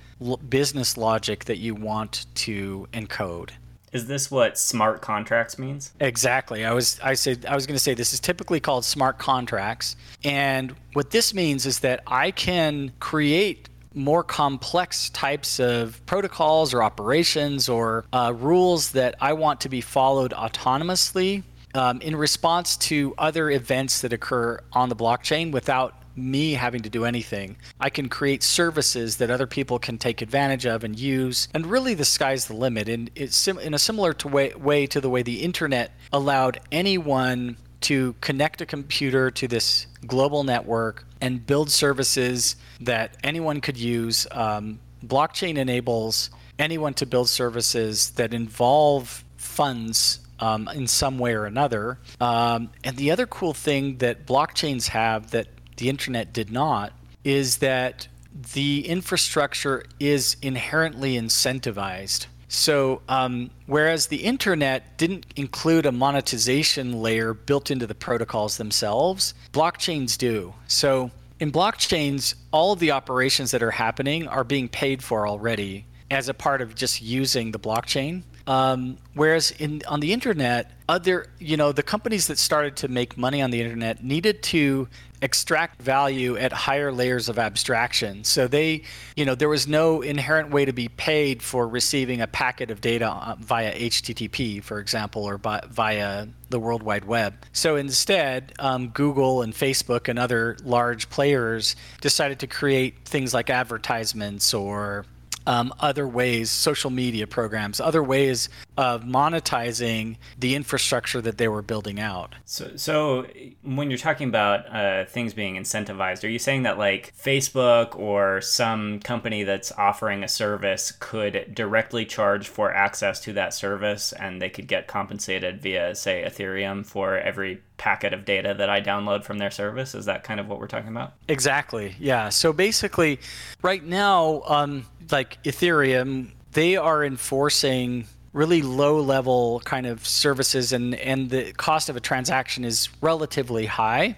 business 0.48 0.96
logic 0.96 1.46
that 1.46 1.58
you 1.58 1.74
want 1.74 2.26
to 2.34 2.86
encode. 2.92 3.50
Is 3.92 4.06
this 4.06 4.30
what 4.30 4.56
smart 4.56 5.00
contracts 5.00 5.58
means? 5.58 5.92
Exactly. 5.98 6.64
I 6.64 6.72
was 6.72 7.00
I 7.02 7.14
said 7.14 7.44
I 7.46 7.54
was 7.54 7.66
going 7.66 7.74
to 7.74 7.82
say 7.82 7.94
this 7.94 8.12
is 8.12 8.20
typically 8.20 8.60
called 8.60 8.84
smart 8.84 9.18
contracts. 9.18 9.96
And 10.22 10.74
what 10.92 11.10
this 11.10 11.34
means 11.34 11.66
is 11.66 11.80
that 11.80 12.02
I 12.06 12.30
can 12.30 12.92
create 13.00 13.68
more 13.92 14.22
complex 14.22 15.10
types 15.10 15.58
of 15.58 16.00
protocols 16.06 16.72
or 16.72 16.82
operations 16.82 17.68
or 17.68 18.04
uh, 18.12 18.32
rules 18.36 18.92
that 18.92 19.16
I 19.20 19.32
want 19.32 19.60
to 19.62 19.68
be 19.68 19.80
followed 19.80 20.30
autonomously 20.30 21.42
um, 21.74 22.00
in 22.00 22.14
response 22.14 22.76
to 22.76 23.14
other 23.18 23.50
events 23.50 24.00
that 24.02 24.12
occur 24.12 24.60
on 24.72 24.88
the 24.88 24.96
blockchain 24.96 25.50
without 25.50 25.94
me 26.16 26.52
having 26.52 26.82
to 26.82 26.90
do 26.90 27.04
anything. 27.04 27.56
I 27.78 27.90
can 27.90 28.08
create 28.08 28.42
services 28.42 29.16
that 29.18 29.30
other 29.30 29.46
people 29.46 29.78
can 29.78 29.98
take 29.98 30.22
advantage 30.22 30.66
of 30.66 30.84
and 30.84 30.98
use. 30.98 31.48
And 31.54 31.66
really, 31.66 31.94
the 31.94 32.04
sky's 32.04 32.46
the 32.46 32.54
limit. 32.54 32.88
And 32.88 33.10
it's 33.14 33.36
sim- 33.36 33.58
in 33.58 33.74
a 33.74 33.78
similar 33.78 34.12
to 34.14 34.28
way, 34.28 34.54
way 34.54 34.86
to 34.86 35.00
the 35.00 35.08
way 35.08 35.22
the 35.22 35.42
internet 35.42 35.92
allowed 36.12 36.60
anyone 36.70 37.56
to 37.82 38.14
connect 38.20 38.60
a 38.60 38.66
computer 38.66 39.30
to 39.30 39.48
this 39.48 39.86
global 40.06 40.44
network 40.44 41.06
and 41.20 41.44
build 41.46 41.70
services 41.70 42.56
that 42.80 43.16
anyone 43.24 43.60
could 43.60 43.76
use. 43.76 44.26
Um, 44.30 44.80
blockchain 45.04 45.56
enables 45.56 46.30
anyone 46.58 46.94
to 46.94 47.06
build 47.06 47.28
services 47.28 48.10
that 48.10 48.34
involve 48.34 49.24
funds 49.36 50.20
um, 50.40 50.68
in 50.68 50.86
some 50.86 51.18
way 51.18 51.34
or 51.34 51.44
another. 51.46 51.98
Um, 52.20 52.70
and 52.84 52.96
the 52.96 53.10
other 53.10 53.26
cool 53.26 53.54
thing 53.54 53.98
that 53.98 54.26
blockchains 54.26 54.88
have 54.88 55.30
that 55.30 55.48
the 55.80 55.88
internet 55.88 56.32
did 56.32 56.52
not 56.52 56.92
is 57.24 57.58
that 57.58 58.06
the 58.54 58.86
infrastructure 58.86 59.82
is 59.98 60.36
inherently 60.40 61.14
incentivized. 61.14 62.26
So, 62.46 63.02
um, 63.08 63.50
whereas 63.66 64.08
the 64.08 64.24
internet 64.24 64.98
didn't 64.98 65.26
include 65.36 65.86
a 65.86 65.92
monetization 65.92 67.00
layer 67.00 67.32
built 67.34 67.70
into 67.70 67.86
the 67.86 67.94
protocols 67.94 68.56
themselves, 68.56 69.34
blockchains 69.52 70.18
do. 70.18 70.54
So, 70.66 71.10
in 71.38 71.52
blockchains, 71.52 72.34
all 72.52 72.72
of 72.72 72.78
the 72.78 72.90
operations 72.90 73.50
that 73.52 73.62
are 73.62 73.70
happening 73.70 74.28
are 74.28 74.44
being 74.44 74.68
paid 74.68 75.02
for 75.02 75.26
already 75.26 75.86
as 76.10 76.28
a 76.28 76.34
part 76.34 76.60
of 76.60 76.74
just 76.74 77.00
using 77.00 77.52
the 77.52 77.58
blockchain. 77.58 78.22
Um, 78.50 78.96
whereas 79.14 79.52
in 79.52 79.80
on 79.86 80.00
the 80.00 80.12
internet, 80.12 80.72
other 80.88 81.28
you 81.38 81.56
know 81.56 81.70
the 81.70 81.84
companies 81.84 82.26
that 82.26 82.36
started 82.36 82.74
to 82.78 82.88
make 82.88 83.16
money 83.16 83.40
on 83.42 83.52
the 83.52 83.60
internet 83.60 84.02
needed 84.02 84.42
to 84.42 84.88
extract 85.22 85.80
value 85.80 86.36
at 86.36 86.52
higher 86.52 86.90
layers 86.90 87.28
of 87.28 87.38
abstraction. 87.38 88.24
So 88.24 88.48
they, 88.48 88.82
you 89.14 89.24
know, 89.24 89.36
there 89.36 89.48
was 89.48 89.68
no 89.68 90.02
inherent 90.02 90.50
way 90.50 90.64
to 90.64 90.72
be 90.72 90.88
paid 90.88 91.42
for 91.42 91.68
receiving 91.68 92.20
a 92.20 92.26
packet 92.26 92.72
of 92.72 92.80
data 92.80 93.08
uh, 93.08 93.36
via 93.38 93.72
HTTP, 93.72 94.62
for 94.64 94.80
example, 94.80 95.22
or 95.22 95.38
by, 95.38 95.60
via 95.68 96.26
the 96.48 96.58
World 96.58 96.82
Wide 96.82 97.04
Web. 97.04 97.34
So 97.52 97.76
instead, 97.76 98.52
um, 98.58 98.88
Google 98.88 99.42
and 99.42 99.52
Facebook 99.52 100.08
and 100.08 100.18
other 100.18 100.56
large 100.64 101.08
players 101.10 101.76
decided 102.00 102.40
to 102.40 102.46
create 102.46 103.04
things 103.04 103.32
like 103.34 103.50
advertisements 103.50 104.52
or 104.54 105.04
um, 105.46 105.72
other 105.80 106.06
ways, 106.06 106.50
social 106.50 106.90
media 106.90 107.26
programs, 107.26 107.80
other 107.80 108.02
ways 108.02 108.48
of 108.76 109.02
monetizing 109.04 110.16
the 110.38 110.54
infrastructure 110.54 111.20
that 111.20 111.38
they 111.38 111.48
were 111.48 111.62
building 111.62 112.00
out. 112.00 112.34
So, 112.44 112.76
so 112.76 113.26
when 113.62 113.90
you're 113.90 113.98
talking 113.98 114.28
about 114.28 114.72
uh, 114.74 115.04
things 115.06 115.34
being 115.34 115.56
incentivized, 115.56 116.24
are 116.24 116.28
you 116.28 116.38
saying 116.38 116.62
that 116.64 116.78
like 116.78 117.14
Facebook 117.16 117.98
or 117.98 118.40
some 118.40 119.00
company 119.00 119.44
that's 119.44 119.72
offering 119.72 120.24
a 120.24 120.28
service 120.28 120.92
could 120.92 121.54
directly 121.54 122.06
charge 122.06 122.48
for 122.48 122.72
access 122.72 123.20
to 123.20 123.32
that 123.34 123.54
service 123.54 124.12
and 124.12 124.40
they 124.40 124.50
could 124.50 124.66
get 124.66 124.86
compensated 124.86 125.60
via, 125.60 125.94
say, 125.94 126.24
Ethereum 126.26 126.84
for 126.84 127.18
every 127.18 127.62
packet 127.80 128.12
of 128.12 128.26
data 128.26 128.54
that 128.58 128.68
I 128.68 128.82
download 128.82 129.24
from 129.24 129.38
their 129.38 129.50
service? 129.50 129.94
Is 129.94 130.04
that 130.04 130.22
kind 130.22 130.38
of 130.38 130.46
what 130.48 130.60
we're 130.60 130.68
talking 130.68 130.90
about? 130.90 131.14
Exactly. 131.28 131.96
Yeah. 131.98 132.28
So 132.28 132.52
basically, 132.52 133.18
right 133.62 133.82
now, 133.82 134.42
um, 134.46 134.84
like 135.10 135.42
Ethereum, 135.44 136.32
they 136.52 136.76
are 136.76 137.02
enforcing 137.02 138.04
really 138.34 138.60
low 138.60 139.00
level 139.00 139.60
kind 139.64 139.86
of 139.86 140.06
services 140.06 140.72
and, 140.74 140.94
and 140.96 141.30
the 141.30 141.52
cost 141.54 141.88
of 141.88 141.96
a 141.96 142.00
transaction 142.00 142.64
is 142.64 142.90
relatively 143.00 143.64
high. 143.64 144.14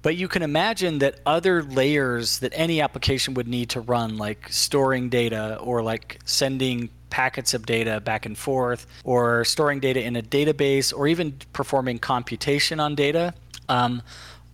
But 0.00 0.16
you 0.16 0.26
can 0.26 0.42
imagine 0.42 1.00
that 1.00 1.20
other 1.26 1.62
layers 1.62 2.38
that 2.38 2.52
any 2.54 2.80
application 2.80 3.34
would 3.34 3.48
need 3.48 3.68
to 3.70 3.80
run, 3.80 4.16
like 4.16 4.48
storing 4.48 5.10
data 5.10 5.58
or 5.60 5.82
like 5.82 6.20
sending 6.24 6.88
packets 7.10 7.54
of 7.54 7.66
data 7.66 8.00
back 8.00 8.26
and 8.26 8.36
forth, 8.36 8.86
or 9.04 9.44
storing 9.44 9.80
data 9.80 10.02
in 10.02 10.16
a 10.16 10.22
database, 10.22 10.96
or 10.96 11.06
even 11.06 11.32
performing 11.52 11.98
computation 11.98 12.80
on 12.80 12.94
data. 12.94 13.34
Um, 13.68 14.02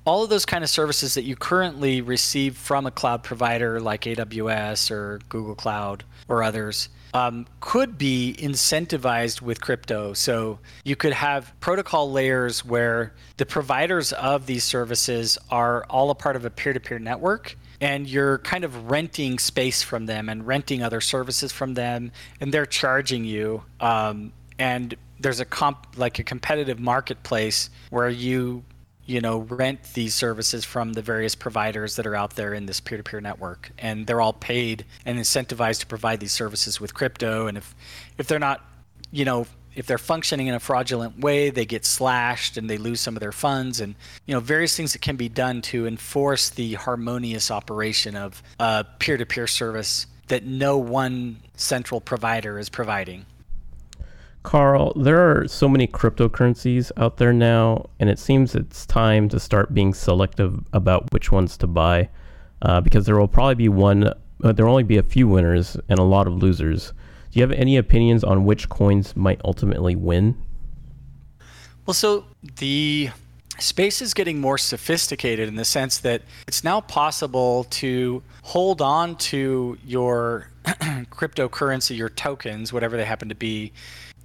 all 0.06 0.22
of 0.22 0.30
those 0.30 0.44
kind 0.44 0.62
of 0.62 0.70
services 0.70 1.14
that 1.14 1.22
you 1.22 1.34
currently 1.34 2.00
receive 2.00 2.56
from 2.56 2.86
a 2.86 2.90
cloud 2.90 3.22
provider 3.22 3.80
like 3.80 4.02
AWS 4.02 4.90
or 4.90 5.20
Google 5.28 5.54
Cloud 5.54 6.04
or 6.28 6.42
others 6.42 6.90
um, 7.14 7.46
could 7.60 7.96
be 7.96 8.34
incentivized 8.38 9.40
with 9.40 9.60
crypto. 9.60 10.12
So 10.12 10.58
you 10.84 10.96
could 10.96 11.12
have 11.12 11.52
protocol 11.60 12.10
layers 12.10 12.64
where 12.64 13.14
the 13.36 13.46
providers 13.46 14.12
of 14.12 14.46
these 14.46 14.64
services 14.64 15.38
are 15.50 15.84
all 15.88 16.10
a 16.10 16.14
part 16.14 16.34
of 16.36 16.44
a 16.44 16.50
peer 16.50 16.72
to 16.72 16.80
peer 16.80 16.98
network. 16.98 17.56
And 17.80 18.08
you're 18.08 18.38
kind 18.38 18.64
of 18.64 18.90
renting 18.90 19.38
space 19.38 19.82
from 19.82 20.06
them 20.06 20.28
and 20.28 20.46
renting 20.46 20.82
other 20.82 21.00
services 21.00 21.52
from 21.52 21.74
them, 21.74 22.12
and 22.40 22.52
they're 22.52 22.66
charging 22.66 23.24
you. 23.24 23.62
Um, 23.80 24.32
and 24.58 24.94
there's 25.20 25.40
a 25.40 25.44
comp 25.44 25.86
like 25.96 26.18
a 26.18 26.22
competitive 26.22 26.78
marketplace 26.78 27.70
where 27.90 28.08
you 28.08 28.64
you 29.06 29.20
know 29.20 29.38
rent 29.38 29.82
these 29.94 30.14
services 30.14 30.64
from 30.64 30.92
the 30.92 31.02
various 31.02 31.34
providers 31.34 31.96
that 31.96 32.06
are 32.06 32.16
out 32.16 32.36
there 32.36 32.54
in 32.54 32.66
this 32.66 32.80
peer-to-peer 32.80 33.20
network 33.20 33.70
and 33.78 34.06
they're 34.06 34.20
all 34.20 34.32
paid 34.32 34.84
and 35.04 35.18
incentivized 35.18 35.80
to 35.80 35.86
provide 35.86 36.20
these 36.20 36.32
services 36.32 36.80
with 36.80 36.94
crypto 36.94 37.46
and 37.46 37.58
if 37.58 37.74
if 38.18 38.26
they're 38.26 38.38
not 38.38 38.64
you 39.10 39.24
know 39.24 39.46
if 39.76 39.86
they're 39.86 39.98
functioning 39.98 40.46
in 40.46 40.54
a 40.54 40.60
fraudulent 40.60 41.18
way 41.20 41.50
they 41.50 41.66
get 41.66 41.84
slashed 41.84 42.56
and 42.56 42.68
they 42.68 42.78
lose 42.78 43.00
some 43.00 43.16
of 43.16 43.20
their 43.20 43.32
funds 43.32 43.80
and 43.80 43.94
you 44.26 44.34
know 44.34 44.40
various 44.40 44.76
things 44.76 44.92
that 44.92 45.02
can 45.02 45.16
be 45.16 45.28
done 45.28 45.60
to 45.60 45.86
enforce 45.86 46.50
the 46.50 46.74
harmonious 46.74 47.50
operation 47.50 48.16
of 48.16 48.42
a 48.60 48.84
peer-to-peer 48.98 49.46
service 49.46 50.06
that 50.28 50.44
no 50.44 50.78
one 50.78 51.36
central 51.56 52.00
provider 52.00 52.58
is 52.58 52.68
providing 52.68 53.26
Carl, 54.44 54.92
there 54.94 55.18
are 55.18 55.48
so 55.48 55.70
many 55.70 55.86
cryptocurrencies 55.86 56.92
out 56.98 57.16
there 57.16 57.32
now, 57.32 57.88
and 57.98 58.10
it 58.10 58.18
seems 58.18 58.54
it's 58.54 58.84
time 58.84 59.26
to 59.30 59.40
start 59.40 59.72
being 59.72 59.94
selective 59.94 60.62
about 60.74 61.10
which 61.14 61.32
ones 61.32 61.56
to 61.56 61.66
buy, 61.66 62.10
uh, 62.60 62.82
because 62.82 63.06
there 63.06 63.18
will 63.18 63.26
probably 63.26 63.54
be 63.54 63.70
one, 63.70 64.04
uh, 64.04 64.52
there 64.52 64.66
will 64.66 64.72
only 64.72 64.82
be 64.82 64.98
a 64.98 65.02
few 65.02 65.26
winners 65.26 65.78
and 65.88 65.98
a 65.98 66.02
lot 66.02 66.26
of 66.26 66.34
losers. 66.34 66.92
Do 67.34 67.40
you 67.40 67.48
have 67.48 67.58
any 67.58 67.76
opinions 67.76 68.22
on 68.22 68.44
which 68.44 68.68
coins 68.68 69.16
might 69.16 69.40
ultimately 69.44 69.96
win? 69.96 70.36
Well, 71.84 71.94
so 71.94 72.26
the 72.58 73.10
space 73.58 74.00
is 74.00 74.14
getting 74.14 74.40
more 74.40 74.56
sophisticated 74.56 75.48
in 75.48 75.56
the 75.56 75.64
sense 75.64 75.98
that 75.98 76.22
it's 76.46 76.62
now 76.62 76.80
possible 76.80 77.64
to 77.70 78.22
hold 78.42 78.80
on 78.80 79.16
to 79.16 79.76
your 79.84 80.48
cryptocurrency, 80.64 81.96
your 81.96 82.08
tokens, 82.08 82.72
whatever 82.72 82.96
they 82.96 83.04
happen 83.04 83.28
to 83.30 83.34
be, 83.34 83.72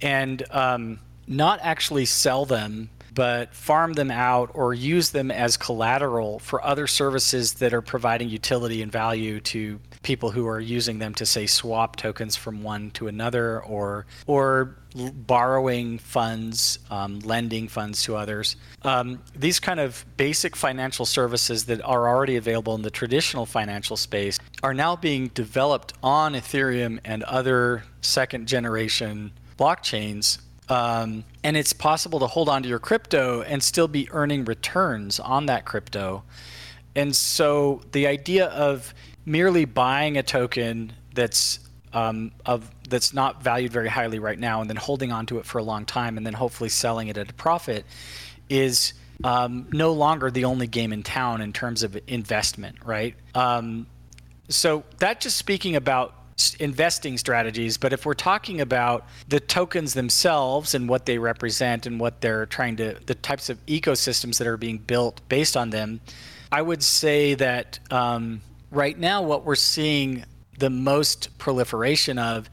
and 0.00 0.44
um, 0.52 1.00
not 1.26 1.58
actually 1.64 2.04
sell 2.04 2.44
them, 2.44 2.90
but 3.14 3.54
farm 3.54 3.94
them 3.94 4.10
out 4.10 4.50
or 4.54 4.74
use 4.74 5.10
them 5.10 5.30
as 5.30 5.56
collateral 5.56 6.38
for 6.38 6.64
other 6.64 6.86
services 6.86 7.54
that 7.54 7.74
are 7.74 7.82
providing 7.82 8.28
utility 8.28 8.82
and 8.82 8.90
value 8.90 9.40
to 9.40 9.80
people 10.02 10.30
who 10.30 10.46
are 10.46 10.60
using 10.60 10.98
them 10.98 11.14
to 11.14 11.26
say 11.26 11.46
swap 11.46 11.96
tokens 11.96 12.36
from 12.36 12.62
one 12.62 12.90
to 12.92 13.08
another 13.08 13.60
or 13.62 14.06
or 14.26 14.76
borrowing 14.94 15.98
funds, 15.98 16.78
um, 16.90 17.20
lending 17.20 17.68
funds 17.68 18.02
to 18.04 18.16
others. 18.16 18.56
Um, 18.82 19.22
these 19.36 19.60
kind 19.60 19.78
of 19.78 20.04
basic 20.16 20.56
financial 20.56 21.06
services 21.06 21.66
that 21.66 21.80
are 21.82 22.08
already 22.08 22.36
available 22.36 22.74
in 22.74 22.82
the 22.82 22.90
traditional 22.90 23.46
financial 23.46 23.96
space 23.96 24.38
are 24.62 24.74
now 24.74 24.96
being 24.96 25.28
developed 25.28 25.92
on 26.02 26.34
Ethereum 26.34 26.98
and 27.04 27.22
other 27.24 27.84
second 28.00 28.48
generation 28.48 29.32
blockchains. 29.58 30.38
Um, 30.70 31.24
and 31.42 31.56
it's 31.56 31.72
possible 31.72 32.20
to 32.20 32.28
hold 32.28 32.48
on 32.48 32.62
to 32.62 32.68
your 32.68 32.78
crypto 32.78 33.42
and 33.42 33.62
still 33.62 33.88
be 33.88 34.08
earning 34.12 34.44
returns 34.44 35.18
on 35.18 35.46
that 35.46 35.64
crypto. 35.64 36.22
And 36.94 37.14
so 37.14 37.82
the 37.92 38.06
idea 38.06 38.46
of 38.46 38.94
merely 39.26 39.64
buying 39.64 40.16
a 40.16 40.22
token 40.22 40.92
that's 41.12 41.58
um, 41.92 42.30
of 42.46 42.70
that's 42.88 43.12
not 43.12 43.42
valued 43.42 43.72
very 43.72 43.88
highly 43.88 44.20
right 44.20 44.38
now, 44.38 44.60
and 44.60 44.70
then 44.70 44.76
holding 44.76 45.10
on 45.10 45.26
to 45.26 45.38
it 45.38 45.44
for 45.44 45.58
a 45.58 45.62
long 45.62 45.84
time, 45.84 46.16
and 46.16 46.24
then 46.24 46.34
hopefully 46.34 46.68
selling 46.70 47.08
it 47.08 47.18
at 47.18 47.28
a 47.28 47.34
profit, 47.34 47.84
is 48.48 48.94
um, 49.24 49.66
no 49.72 49.92
longer 49.92 50.30
the 50.30 50.44
only 50.44 50.68
game 50.68 50.92
in 50.92 51.02
town 51.02 51.40
in 51.40 51.52
terms 51.52 51.82
of 51.82 51.98
investment, 52.06 52.76
right? 52.84 53.16
Um, 53.34 53.86
so 54.48 54.84
that 54.98 55.20
just 55.20 55.36
speaking 55.36 55.74
about 55.74 56.14
investing 56.58 57.18
strategies, 57.18 57.76
but 57.76 57.92
if 57.92 58.04
we're 58.06 58.14
talking 58.14 58.60
about 58.60 59.06
the 59.28 59.40
tokens 59.40 59.94
themselves 59.94 60.74
and 60.74 60.88
what 60.88 61.06
they 61.06 61.18
represent 61.18 61.86
and 61.86 62.00
what 62.00 62.20
they're 62.20 62.46
trying 62.46 62.76
to, 62.76 62.96
the 63.06 63.14
types 63.14 63.48
of 63.48 63.64
ecosystems 63.66 64.38
that 64.38 64.46
are 64.46 64.56
being 64.56 64.78
built 64.78 65.20
based 65.28 65.56
on 65.56 65.70
them, 65.70 66.00
I 66.52 66.62
would 66.62 66.82
say 66.82 67.34
that 67.34 67.78
um, 67.90 68.42
right 68.70 68.98
now 68.98 69.22
what 69.22 69.44
we're 69.44 69.54
seeing 69.54 70.24
the 70.58 70.70
most 70.70 71.38
proliferation 71.38 72.18
of 72.18 72.50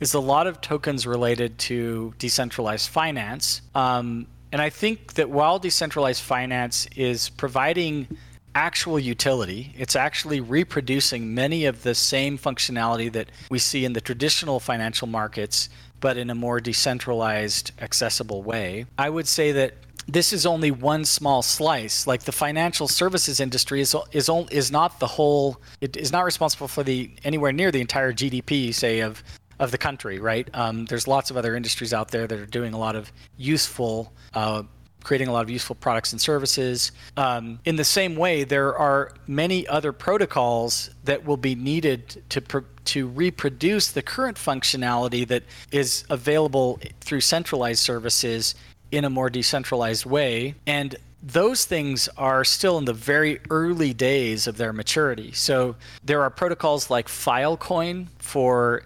is 0.00 0.14
a 0.14 0.20
lot 0.20 0.46
of 0.46 0.60
tokens 0.60 1.06
related 1.06 1.58
to 1.58 2.14
decentralized 2.18 2.88
finance. 2.88 3.62
Um, 3.74 4.26
and 4.52 4.62
I 4.62 4.70
think 4.70 5.14
that 5.14 5.28
while 5.28 5.58
decentralized 5.58 6.22
finance 6.22 6.86
is 6.96 7.28
providing 7.30 8.06
actual 8.54 8.98
utility. 8.98 9.72
It's 9.76 9.96
actually 9.96 10.40
reproducing 10.40 11.34
many 11.34 11.64
of 11.66 11.82
the 11.82 11.94
same 11.94 12.38
functionality 12.38 13.12
that 13.12 13.30
we 13.50 13.58
see 13.58 13.84
in 13.84 13.92
the 13.92 14.00
traditional 14.00 14.60
financial 14.60 15.06
markets, 15.06 15.68
but 16.00 16.16
in 16.16 16.30
a 16.30 16.34
more 16.34 16.60
decentralized, 16.60 17.72
accessible 17.80 18.42
way. 18.42 18.86
I 18.96 19.10
would 19.10 19.28
say 19.28 19.52
that 19.52 19.74
this 20.06 20.32
is 20.32 20.46
only 20.46 20.70
one 20.70 21.04
small 21.04 21.42
slice. 21.42 22.06
Like 22.06 22.22
the 22.22 22.32
financial 22.32 22.88
services 22.88 23.40
industry 23.40 23.80
is 23.80 23.94
is 24.12 24.30
is 24.50 24.72
not 24.72 25.00
the 25.00 25.06
whole. 25.06 25.60
It 25.80 25.96
is 25.96 26.10
not 26.10 26.24
responsible 26.24 26.68
for 26.68 26.82
the 26.82 27.10
anywhere 27.24 27.52
near 27.52 27.70
the 27.70 27.80
entire 27.80 28.12
GDP, 28.12 28.74
say 28.74 29.00
of 29.00 29.22
of 29.58 29.70
the 29.70 29.78
country, 29.78 30.18
right? 30.18 30.48
Um, 30.54 30.86
there's 30.86 31.06
lots 31.06 31.30
of 31.30 31.36
other 31.36 31.56
industries 31.56 31.92
out 31.92 32.10
there 32.10 32.26
that 32.26 32.38
are 32.38 32.46
doing 32.46 32.74
a 32.74 32.78
lot 32.78 32.96
of 32.96 33.12
useful 33.36 34.12
uh, 34.34 34.62
creating 35.04 35.28
a 35.28 35.32
lot 35.32 35.42
of 35.42 35.50
useful 35.50 35.76
products 35.76 36.12
and 36.12 36.20
services. 36.20 36.92
Um, 37.16 37.60
in 37.64 37.76
the 37.76 37.84
same 37.84 38.16
way, 38.16 38.44
there 38.44 38.76
are 38.76 39.12
many 39.26 39.66
other 39.66 39.92
protocols 39.92 40.90
that 41.04 41.24
will 41.24 41.36
be 41.36 41.54
needed 41.54 42.22
to 42.30 42.40
to 42.84 43.06
reproduce 43.06 43.92
the 43.92 44.02
current 44.02 44.38
functionality 44.38 45.26
that 45.28 45.42
is 45.70 46.04
available 46.08 46.80
through 47.00 47.20
centralized 47.20 47.80
services 47.80 48.54
in 48.90 49.04
a 49.04 49.10
more 49.10 49.28
decentralized 49.28 50.06
way. 50.06 50.54
And 50.66 50.96
those 51.22 51.64
things 51.64 52.08
are 52.16 52.44
still 52.44 52.78
in 52.78 52.84
the 52.84 52.92
very 52.92 53.40
early 53.50 53.92
days 53.92 54.46
of 54.46 54.56
their 54.56 54.72
maturity. 54.72 55.32
So 55.32 55.76
there 56.04 56.22
are 56.22 56.30
protocols 56.30 56.90
like 56.90 57.08
Filecoin 57.08 58.06
for 58.18 58.84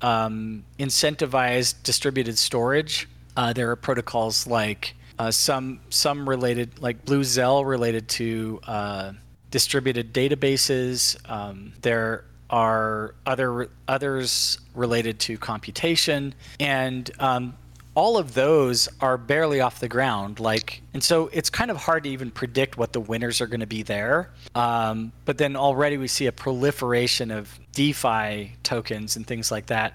um, 0.00 0.64
incentivized 0.78 1.82
distributed 1.82 2.38
storage. 2.38 3.08
Uh, 3.36 3.52
there 3.52 3.70
are 3.70 3.76
protocols 3.76 4.46
like 4.46 4.94
uh, 5.18 5.30
some 5.30 5.80
some 5.90 6.28
related 6.28 6.80
like 6.80 7.04
Bluzelle 7.04 7.66
related 7.66 8.08
to 8.10 8.60
uh, 8.64 9.12
distributed 9.50 10.12
databases. 10.12 11.16
Um, 11.30 11.72
there 11.82 12.24
are 12.50 13.14
other 13.26 13.70
others 13.88 14.58
related 14.74 15.18
to 15.20 15.38
computation, 15.38 16.34
and 16.58 17.10
um, 17.18 17.54
all 17.94 18.18
of 18.18 18.34
those 18.34 18.88
are 19.00 19.16
barely 19.16 19.60
off 19.60 19.80
the 19.80 19.88
ground. 19.88 20.40
Like, 20.40 20.82
and 20.92 21.02
so 21.02 21.30
it's 21.32 21.50
kind 21.50 21.70
of 21.70 21.76
hard 21.76 22.04
to 22.04 22.10
even 22.10 22.30
predict 22.30 22.76
what 22.76 22.92
the 22.92 23.00
winners 23.00 23.40
are 23.40 23.46
going 23.46 23.60
to 23.60 23.66
be 23.66 23.82
there. 23.82 24.30
Um, 24.54 25.12
but 25.24 25.38
then 25.38 25.56
already 25.56 25.96
we 25.96 26.08
see 26.08 26.26
a 26.26 26.32
proliferation 26.32 27.30
of 27.30 27.58
DeFi 27.72 28.56
tokens 28.62 29.16
and 29.16 29.26
things 29.26 29.50
like 29.50 29.66
that, 29.66 29.94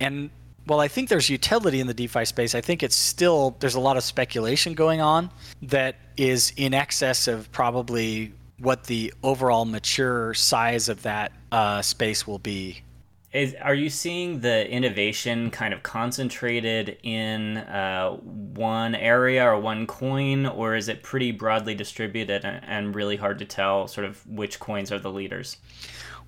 and 0.00 0.30
well, 0.68 0.80
I 0.80 0.88
think 0.88 1.08
there's 1.08 1.30
utility 1.30 1.80
in 1.80 1.86
the 1.86 1.94
DeFi 1.94 2.24
space. 2.26 2.54
I 2.54 2.60
think 2.60 2.82
it's 2.82 2.96
still 2.96 3.56
there's 3.58 3.74
a 3.74 3.80
lot 3.80 3.96
of 3.96 4.04
speculation 4.04 4.74
going 4.74 5.00
on 5.00 5.30
that 5.62 5.96
is 6.16 6.52
in 6.56 6.74
excess 6.74 7.26
of 7.26 7.50
probably 7.52 8.32
what 8.58 8.84
the 8.84 9.12
overall 9.22 9.64
mature 9.64 10.34
size 10.34 10.88
of 10.88 11.02
that 11.02 11.32
uh, 11.50 11.80
space 11.82 12.26
will 12.26 12.38
be. 12.38 12.82
Is, 13.30 13.54
are 13.60 13.74
you 13.74 13.90
seeing 13.90 14.40
the 14.40 14.70
innovation 14.70 15.50
kind 15.50 15.74
of 15.74 15.82
concentrated 15.82 16.96
in 17.02 17.58
uh, 17.58 18.12
one 18.12 18.94
area 18.94 19.44
or 19.44 19.60
one 19.60 19.86
coin, 19.86 20.46
or 20.46 20.74
is 20.74 20.88
it 20.88 21.02
pretty 21.02 21.32
broadly 21.32 21.74
distributed 21.74 22.44
and, 22.44 22.94
really 22.94 23.16
hard 23.16 23.38
to 23.40 23.44
tell 23.44 23.86
sort 23.86 24.06
of 24.06 24.26
which 24.26 24.58
coins 24.58 24.90
are 24.90 24.98
the 24.98 25.10
leaders? 25.10 25.58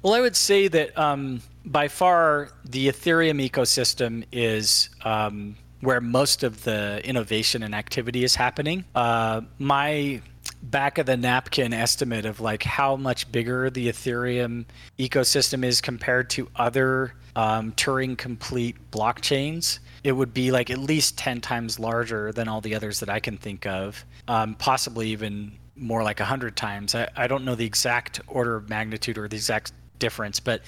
Well, 0.03 0.13
I 0.13 0.21
would 0.21 0.37
say 0.37 0.69
that 0.69 0.97
um, 0.99 1.41
by 1.65 1.89
far 1.89 2.51
the 2.67 2.89
Ethereum 2.89 3.49
ecosystem 3.49 4.25
is 4.31 4.91
um, 5.03 5.57
where 5.81 6.03
most 6.03 6.43
of 6.43 6.65
the 6.65 7.01
innovation 7.03 7.63
and 7.63 7.75
activity 7.75 8.25
is 8.25 8.35
happening. 8.35 8.85
Uh, 8.95 9.41
my 9.59 10.21
back 10.63 10.99
of 10.99 11.07
the 11.07 11.17
napkin 11.17 11.73
estimate 11.73 12.27
of 12.27 12.41
like 12.41 12.63
how 12.63 12.97
much 12.97 13.31
bigger 13.33 13.71
the 13.71 13.89
Ethereum 13.89 14.65
ecosystem 14.99 15.65
is 15.65 15.81
compared 15.81 16.31
to 16.31 16.49
other 16.57 17.15
um, 17.37 17.73
Turing 17.73 18.17
complete 18.17 18.77
blockchains, 18.91 19.79
it 20.05 20.13
would 20.13 20.35
be 20.35 20.51
like 20.51 20.71
at 20.71 20.79
least 20.79 21.17
10 21.19 21.41
times 21.41 21.79
larger 21.79 22.33
than 22.33 22.49
all 22.49 22.61
the 22.61 22.75
others 22.75 23.01
that 23.01 23.09
I 23.09 23.21
can 23.21 23.37
think 23.37 23.67
of, 23.67 24.05
um, 24.29 24.55
possibly 24.55 25.09
even 25.09 25.53
more 25.77 26.03
like 26.03 26.19
100 26.19 26.57
times. 26.57 26.95
I, 26.95 27.09
I 27.17 27.27
don't 27.27 27.45
know 27.45 27.55
the 27.55 27.65
exact 27.65 28.21
order 28.27 28.57
of 28.57 28.69
magnitude 28.69 29.19
or 29.19 29.29
the 29.29 29.37
exact 29.37 29.73
difference, 29.99 30.41
but 30.41 30.63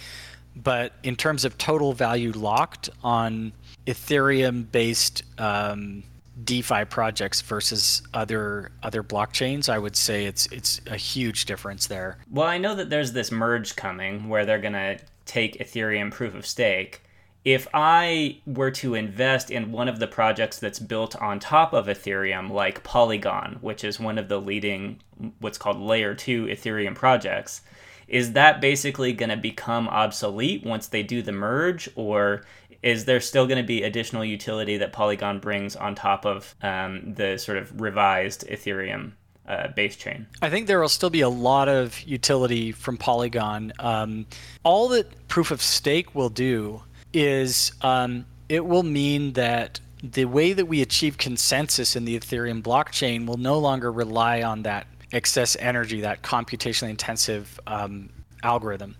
but 0.55 0.93
in 1.03 1.17
terms 1.17 1.47
of 1.47 1.57
total 1.57 1.95
value 1.95 2.31
locked 2.33 2.91
on 3.03 3.53
Ethereum 3.87 4.71
based 4.71 5.23
um, 5.39 6.03
DeFi 6.45 6.85
projects 6.87 7.41
versus 7.41 8.03
other 8.15 8.73
other 8.83 9.03
blockchains, 9.03 9.69
I 9.69 9.79
would 9.79 9.97
say 9.97 10.25
it's 10.25 10.47
it's 10.47 10.81
a 10.87 10.97
huge 10.97 11.45
difference 11.45 11.87
there. 11.87 12.19
Well, 12.31 12.47
I 12.47 12.59
know 12.59 12.75
that 12.75 12.91
there's 12.91 13.13
this 13.13 13.31
merge 13.31 13.77
coming 13.77 14.29
where 14.29 14.47
they're 14.47 14.61
to 14.61 14.99
take 15.27 15.59
Ethereum 15.59 16.11
proof 16.11 16.35
of 16.35 16.47
stake. 16.47 17.03
If 17.45 17.67
I 17.75 18.39
were 18.47 18.71
to 18.73 18.95
invest 18.95 19.51
in 19.51 19.73
one 19.73 19.89
of 19.89 19.99
the 19.99 20.07
projects 20.07 20.59
that's 20.59 20.79
built 20.79 21.21
on 21.21 21.41
top 21.41 21.73
of 21.73 21.87
Ethereum, 21.87 22.51
like 22.51 22.85
Polygon, 22.85 23.59
which 23.61 23.83
is 23.83 23.99
one 23.99 24.17
of 24.17 24.29
the 24.29 24.41
leading 24.41 25.01
what's 25.41 25.59
called 25.59 25.81
layer 25.81 26.15
2 26.15 26.47
Ethereum 26.47 26.95
projects, 26.95 27.63
is 28.07 28.35
that 28.35 28.61
basically 28.61 29.13
going 29.13 29.31
to 29.31 29.37
become 29.37 29.89
obsolete 29.89 30.65
once 30.65 30.87
they 30.87 31.03
do 31.03 31.21
the 31.23 31.33
merge 31.33 31.89
or 31.97 32.45
is 32.83 33.05
there 33.05 33.21
still 33.21 33.47
going 33.47 33.59
to 33.63 33.67
be 33.67 33.83
additional 33.83 34.25
utility 34.25 34.77
that 34.79 34.93
Polygon 34.93 35.39
brings 35.39 35.77
on 35.77 35.95
top 35.95 36.25
of 36.25 36.55
um, 36.63 37.15
the 37.15 37.39
sort 37.39 37.59
of 37.59 37.81
revised 37.81 38.47
Ethereum 38.49 39.13
uh, 39.47 39.69
base 39.69 39.97
chain? 39.97 40.27
I 40.41 40.51
think 40.51 40.67
there 40.67 40.81
will 40.81 40.89
still 40.89 41.11
be 41.11 41.21
a 41.21 41.29
lot 41.29 41.69
of 41.69 42.01
utility 42.03 42.73
from 42.73 42.97
Polygon. 42.97 43.73
Um, 43.79 44.27
all 44.65 44.89
that 44.89 45.29
proof 45.29 45.51
of 45.51 45.63
stake 45.63 46.15
will 46.15 46.29
do 46.29 46.83
is 47.13 47.73
um, 47.83 48.27
it 48.49 48.65
will 48.67 48.83
mean 48.83 49.35
that 49.35 49.81
the 50.03 50.25
way 50.25 50.53
that 50.53 50.67
we 50.67 50.83
achieve 50.83 51.17
consensus 51.19 51.95
in 51.95 52.05
the 52.05 52.19
Ethereum 52.19 52.63
blockchain 52.63 53.27
will 53.27 53.37
no 53.37 53.59
longer 53.59 53.93
rely 53.93 54.43
on 54.43 54.63
that 54.63 54.87
excess 55.13 55.57
energy, 55.61 56.01
that 56.01 56.23
computationally 56.23 56.91
intensive 56.91 57.61
um, 57.67 58.11
algorithm. 58.43 58.97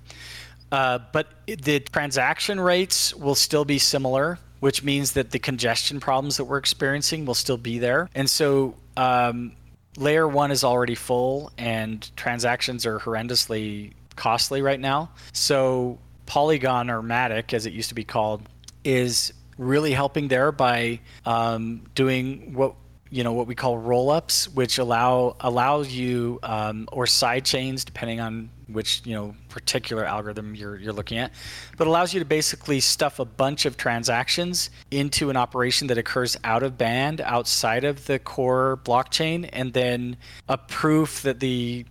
Uh, 0.73 0.99
but 1.13 1.29
the 1.47 1.81
transaction 1.81 2.59
rates 2.59 3.15
will 3.15 3.35
still 3.35 3.65
be 3.65 3.79
similar, 3.79 4.39
which 4.61 4.83
means 4.83 5.13
that 5.13 5.31
the 5.31 5.39
congestion 5.39 6.01
problems 6.01 6.39
that 6.39 6.45
we're 6.45 6.57
experiencing 6.57 7.27
will 7.27 7.35
still 7.35 7.59
be 7.59 7.79
there. 7.79 8.09
And 8.15 8.29
so 8.29 8.75
um, 8.97 9.53
layer 9.97 10.27
one 10.27 10.51
is 10.51 10.65
already 10.65 10.95
full, 10.95 11.53
and 11.59 12.11
transactions 12.17 12.87
are 12.87 12.99
horrendously 12.99 13.93
costly 14.17 14.63
right 14.63 14.81
now. 14.81 15.11
So 15.33 15.99
Polygon 16.27 16.91
or 16.91 17.03
Matic, 17.03 17.53
as 17.53 17.67
it 17.67 17.75
used 17.75 17.91
to 17.91 17.95
be 17.95 18.05
called, 18.05 18.49
is 18.83 19.33
really 19.59 19.93
helping 19.93 20.29
there 20.29 20.53
by 20.53 21.01
um, 21.27 21.83
doing 21.95 22.55
what 22.55 22.75
you 23.11 23.23
know 23.23 23.35
what 23.35 23.47
we 23.47 23.55
call 23.55 23.77
rollups, 23.77 24.47
which 24.55 24.79
allow 24.79 25.37
allows 25.41 25.93
you 25.93 26.39
um, 26.43 26.89
or 26.91 27.07
side 27.07 27.45
chains, 27.45 27.85
depending 27.85 28.21
on 28.21 28.49
which 28.73 29.03
you 29.05 29.15
know 29.15 29.35
particular 29.49 30.05
algorithm 30.05 30.55
you're 30.55 30.79
you're 30.79 30.93
looking 30.93 31.19
at, 31.19 31.33
but 31.77 31.87
allows 31.87 32.13
you 32.13 32.21
to 32.21 32.27
basically 32.27 32.81
stuff 32.81 33.19
a 33.19 33.25
bunch 33.25 33.67
of 33.67 33.77
transactions 33.77 34.71
into 34.91 35.31
an 35.31 35.37
operation 35.37 35.87
that 35.89 35.99
occurs 35.99 36.37
out 36.45 36.63
of 36.63 36.79
band, 36.79 37.21
outside 37.21 37.85
of 37.85 38.07
the 38.07 38.19
core 38.19 38.81
blockchain, 38.85 39.49
and 39.53 39.73
then 39.73 40.17
a 40.49 40.59
proof 40.59 41.23
that 41.23 41.41
the 41.41 41.85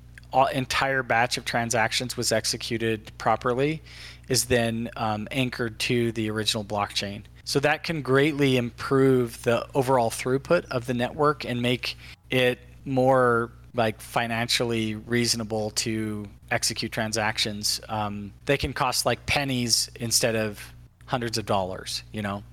entire 0.54 1.04
batch 1.04 1.38
of 1.38 1.46
transactions 1.46 2.16
was 2.16 2.32
executed 2.32 3.12
properly 3.18 3.82
is 4.30 4.46
then 4.46 4.90
um, 4.96 5.28
anchored 5.32 5.78
to 5.80 6.12
the 6.14 6.30
original 6.30 6.64
blockchain. 6.64 7.24
So 7.44 7.60
that 7.60 7.84
can 7.84 8.02
greatly 8.02 8.56
improve 8.56 9.44
the 9.44 9.68
overall 9.76 10.10
throughput 10.10 10.66
of 10.66 10.86
the 10.86 10.94
network 10.94 11.44
and 11.44 11.62
make 11.62 11.98
it 12.30 12.60
more 12.86 13.52
like 13.74 14.00
financially 14.00 14.96
reasonable 14.96 15.72
to 15.72 16.28
execute 16.52 16.92
transactions. 16.92 17.82
Um, 17.90 18.34
they 18.46 18.58
can 18.58 18.74
cost 18.74 19.06
like 19.06 19.26
pennies 19.26 19.90
instead 20.00 20.36
of 20.36 20.74
hundreds 21.06 21.38
of 21.38 21.46
dollars. 21.46 22.04
You 22.12 22.22
know, 22.22 22.44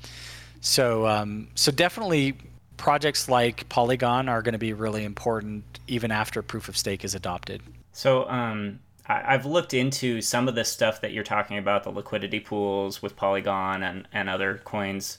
so 0.60 1.06
um, 1.06 1.48
so 1.54 1.70
definitely 1.70 2.36
projects 2.76 3.28
like 3.28 3.68
Polygon 3.68 4.28
are 4.28 4.40
going 4.40 4.52
to 4.52 4.58
be 4.58 4.72
really 4.72 5.04
important 5.04 5.64
even 5.88 6.10
after 6.10 6.42
proof 6.42 6.68
of 6.68 6.76
stake 6.76 7.04
is 7.04 7.14
adopted. 7.14 7.60
So 7.92 8.28
um, 8.28 8.78
I've 9.06 9.46
looked 9.46 9.74
into 9.74 10.20
some 10.20 10.48
of 10.48 10.54
the 10.54 10.64
stuff 10.64 11.00
that 11.00 11.12
you're 11.12 11.24
talking 11.24 11.58
about, 11.58 11.82
the 11.82 11.90
liquidity 11.90 12.40
pools 12.40 13.02
with 13.02 13.16
Polygon 13.16 13.82
and, 13.82 14.06
and 14.12 14.28
other 14.28 14.60
coins. 14.64 15.16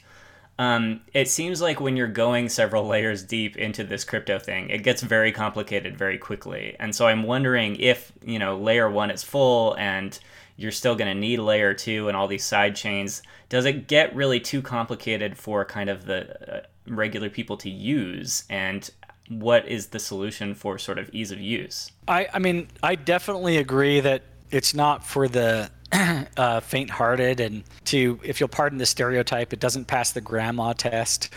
Um, 0.60 1.00
it 1.14 1.30
seems 1.30 1.62
like 1.62 1.80
when 1.80 1.96
you're 1.96 2.08
going 2.08 2.50
several 2.50 2.86
layers 2.86 3.24
deep 3.24 3.56
into 3.56 3.86
this 3.86 4.04
crypto 4.04 4.38
thing, 4.38 4.70
it 4.70 4.84
gets 4.84 5.02
very 5.02 5.32
complicated 5.32 5.98
very 5.98 6.18
quickly. 6.18 6.76
And 6.82 6.94
so 6.94 7.08
I'm 7.08 7.24
wondering 7.24 7.78
if, 7.78 8.12
you 8.26 8.38
know, 8.38 8.58
layer 8.58 8.92
one 8.92 9.10
is 9.10 9.24
full 9.24 9.74
and 9.78 10.20
you're 10.58 10.74
still 10.74 10.98
going 10.98 11.08
to 11.08 11.18
need 11.18 11.40
layer 11.40 11.74
two 11.74 12.10
and 12.10 12.18
all 12.18 12.28
these 12.28 12.44
side 12.44 12.76
chains. 12.76 13.22
Does 13.48 13.64
it 13.64 13.88
get 13.88 14.14
really 14.14 14.42
too 14.42 14.62
complicated 14.62 15.38
for 15.38 15.64
kind 15.64 15.90
of 15.90 16.06
the 16.06 16.58
uh, 16.58 16.62
regular 16.88 17.30
people 17.30 17.56
to 17.56 17.70
use? 17.70 18.44
And 18.50 18.90
what 19.30 19.66
is 19.66 19.88
the 19.88 20.00
solution 20.00 20.54
for 20.54 20.78
sort 20.78 21.00
of 21.00 21.10
ease 21.14 21.32
of 21.32 21.40
use? 21.40 21.90
I, 22.10 22.28
I 22.34 22.40
mean, 22.40 22.68
I 22.84 22.96
definitely 22.96 23.56
agree 23.56 24.02
that 24.02 24.24
it's 24.52 24.74
not 24.74 25.06
for 25.06 25.30
the 25.30 25.72
uh, 26.38 26.60
faint-hearted 26.60 27.40
and 27.40 27.64
to, 27.86 28.20
if 28.24 28.40
you'll 28.40 28.50
pardon 28.50 28.78
the 28.78 28.86
stereotype, 28.86 29.54
it 29.54 29.60
doesn't 29.60 29.86
pass 29.86 30.12
the 30.12 30.22
grandma 30.22 30.74
test. 30.74 31.30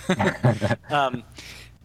um, 0.91 1.23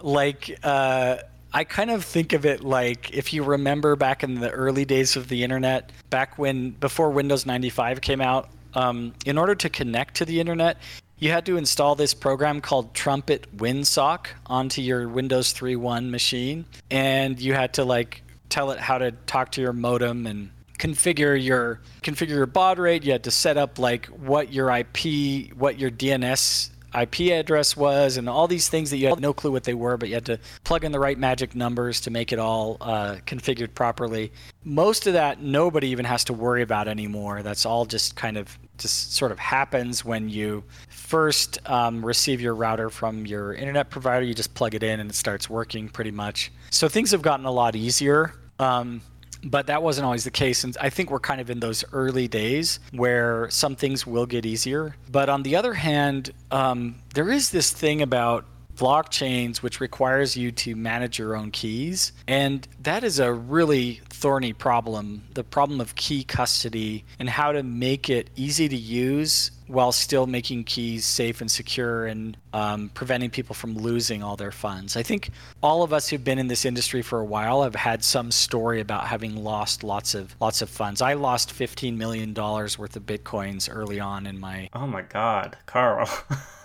like, 0.02 0.58
uh, 0.64 1.18
I 1.54 1.64
kind 1.64 1.90
of 1.90 2.04
think 2.04 2.34
of 2.34 2.46
it 2.46 2.64
like 2.64 3.14
if 3.14 3.34
you 3.34 3.44
remember 3.44 3.96
back 3.96 4.24
in 4.24 4.36
the 4.36 4.52
early 4.52 4.86
days 4.86 5.16
of 5.16 5.28
the 5.28 5.44
internet, 5.44 5.92
back 6.10 6.38
when 6.38 6.72
before 6.72 7.10
Windows 7.10 7.46
95 7.46 8.02
came 8.02 8.22
out, 8.22 8.50
um, 8.74 9.14
in 9.26 9.38
order 9.38 9.56
to 9.56 9.70
connect 9.70 10.16
to 10.16 10.26
the 10.26 10.40
internet, 10.40 10.78
you 11.20 11.32
had 11.32 11.46
to 11.48 11.58
install 11.58 11.96
this 11.96 12.14
program 12.14 12.62
called 12.62 12.94
Trumpet 12.94 13.58
WinSock 13.58 14.28
onto 14.46 14.82
your 14.82 15.08
Windows 15.08 15.54
3.1 15.54 16.10
machine, 16.10 16.66
and 16.92 17.40
you 17.40 17.54
had 17.54 17.74
to 17.74 17.86
like 17.86 18.22
tell 18.50 18.72
it 18.72 18.80
how 18.80 19.00
to 19.00 19.12
talk 19.26 19.52
to 19.54 19.62
your 19.62 19.74
modem 19.74 20.28
and 20.28 20.52
configure 20.78 21.42
your 21.42 21.82
configure 22.02 22.30
your 22.30 22.46
baud 22.46 22.80
rate. 22.80 23.04
You 23.04 23.12
had 23.12 23.24
to 23.24 23.32
set 23.32 23.58
up 23.58 23.80
like 23.80 24.06
what 24.08 24.54
your 24.54 24.70
IP, 24.70 25.54
what 25.54 25.80
your 25.80 25.92
DNS 25.92 26.70
IP 27.00 27.32
address 27.32 27.76
was, 27.76 28.18
and 28.18 28.30
all 28.30 28.48
these 28.48 28.70
things 28.70 28.90
that 28.90 28.98
you 28.98 29.08
had 29.08 29.20
no 29.20 29.34
clue 29.34 29.52
what 29.52 29.64
they 29.64 29.74
were, 29.74 29.98
but 29.98 30.10
you 30.10 30.16
had 30.16 30.26
to 30.26 30.40
plug 30.64 30.84
in 30.84 30.92
the 30.92 31.00
right 31.00 31.18
magic 31.18 31.54
numbers 31.54 32.00
to 32.02 32.10
make 32.10 32.32
it 32.32 32.40
all 32.40 32.78
uh, 32.82 33.18
configured 33.26 33.74
properly. 33.74 34.32
Most 34.64 35.06
of 35.06 35.14
that 35.14 35.42
nobody 35.42 35.90
even 35.90 36.06
has 36.06 36.24
to 36.26 36.34
worry 36.34 36.62
about 36.62 36.88
anymore. 36.88 37.44
That's 37.44 37.66
all 37.66 37.86
just 37.86 38.16
kind 38.16 38.38
of 38.38 38.58
just 38.78 39.14
sort 39.14 39.32
of 39.32 39.40
happens 39.40 40.06
when 40.06 40.30
you 40.30 40.64
first 40.90 41.60
um, 41.70 42.06
receive 42.06 42.40
your 42.40 42.56
router 42.56 42.90
from 42.90 43.26
your 43.26 43.54
internet 43.54 43.90
provider. 43.90 44.26
You 44.26 44.34
just 44.34 44.54
plug 44.54 44.76
it 44.76 44.84
in 44.84 45.00
and 45.00 45.10
it 45.10 45.16
starts 45.16 45.50
working 45.50 45.90
pretty 45.90 46.12
much. 46.12 46.52
So 46.70 46.88
things 46.88 47.12
have 47.12 47.22
gotten 47.22 47.46
a 47.46 47.52
lot 47.52 47.76
easier. 47.76 48.34
Um, 48.60 49.02
but 49.50 49.68
that 49.68 49.82
wasn't 49.82 50.06
always 50.06 50.24
the 50.24 50.32
case. 50.32 50.64
And 50.64 50.76
I 50.80 50.90
think 50.90 51.10
we're 51.10 51.20
kind 51.20 51.42
of 51.42 51.50
in 51.50 51.60
those 51.60 51.84
early 51.94 52.28
days 52.28 52.80
where 52.92 53.50
some 53.50 53.76
things 53.76 54.06
will 54.06 54.26
get 54.26 54.46
easier. 54.46 54.96
But 55.10 55.30
on 55.30 55.44
the 55.44 55.56
other 55.56 55.74
hand, 55.74 56.32
um, 56.52 56.96
there 57.14 57.32
is 57.32 57.52
this 57.52 57.72
thing 57.72 58.02
about 58.02 58.46
blockchains 58.76 59.58
which 59.58 59.80
requires 59.80 60.38
you 60.38 60.52
to 60.52 60.76
manage 60.76 61.18
your 61.18 61.36
own 61.36 61.50
keys. 61.52 62.12
And 62.28 62.68
that 62.84 63.04
is 63.04 63.20
a 63.20 63.34
really 63.34 64.02
thorny 64.10 64.54
problem 64.54 65.24
the 65.34 65.44
problem 65.44 65.82
of 65.82 65.96
key 65.96 66.24
custody 66.24 67.04
and 67.20 67.30
how 67.30 67.52
to 67.52 67.64
make 67.64 68.10
it 68.10 68.30
easy 68.36 68.68
to 68.68 68.76
use 68.76 69.52
while 69.68 69.92
still 69.92 70.28
making 70.28 70.64
keys 70.64 71.06
safe 71.06 71.42
and 71.42 71.50
secure 71.50 72.06
and 72.06 72.38
um, 72.54 72.90
preventing 72.90 73.30
people 73.30 73.54
from 73.54 73.78
losing 73.78 74.24
all 74.24 74.36
their 74.36 74.52
funds. 74.52 74.96
I 74.96 75.04
think 75.04 75.30
all 75.62 75.84
of 75.84 75.94
us 75.94 76.08
who've 76.08 76.24
been 76.24 76.40
in 76.40 76.48
this 76.48 76.66
industry 76.66 77.02
for 77.02 77.20
a 77.20 77.26
while 77.26 77.64
have 77.64 77.76
had 77.76 78.04
some 78.04 78.32
story 78.32 78.80
about 78.82 79.08
having 79.08 79.44
lost 79.44 79.84
lots 79.84 80.16
of 80.16 80.36
lots 80.40 80.62
of 80.62 80.70
funds. 80.70 81.02
I 81.02 81.14
lost 81.14 81.52
15 81.52 81.98
million 81.98 82.34
dollars 82.34 82.78
worth 82.78 82.96
of 82.96 83.06
bitcoins 83.06 83.70
early 83.72 84.00
on 84.00 84.26
in 84.26 84.40
my. 84.40 84.70
Oh 84.74 84.88
my 84.88 85.02
God, 85.02 85.58
Carl. 85.66 86.10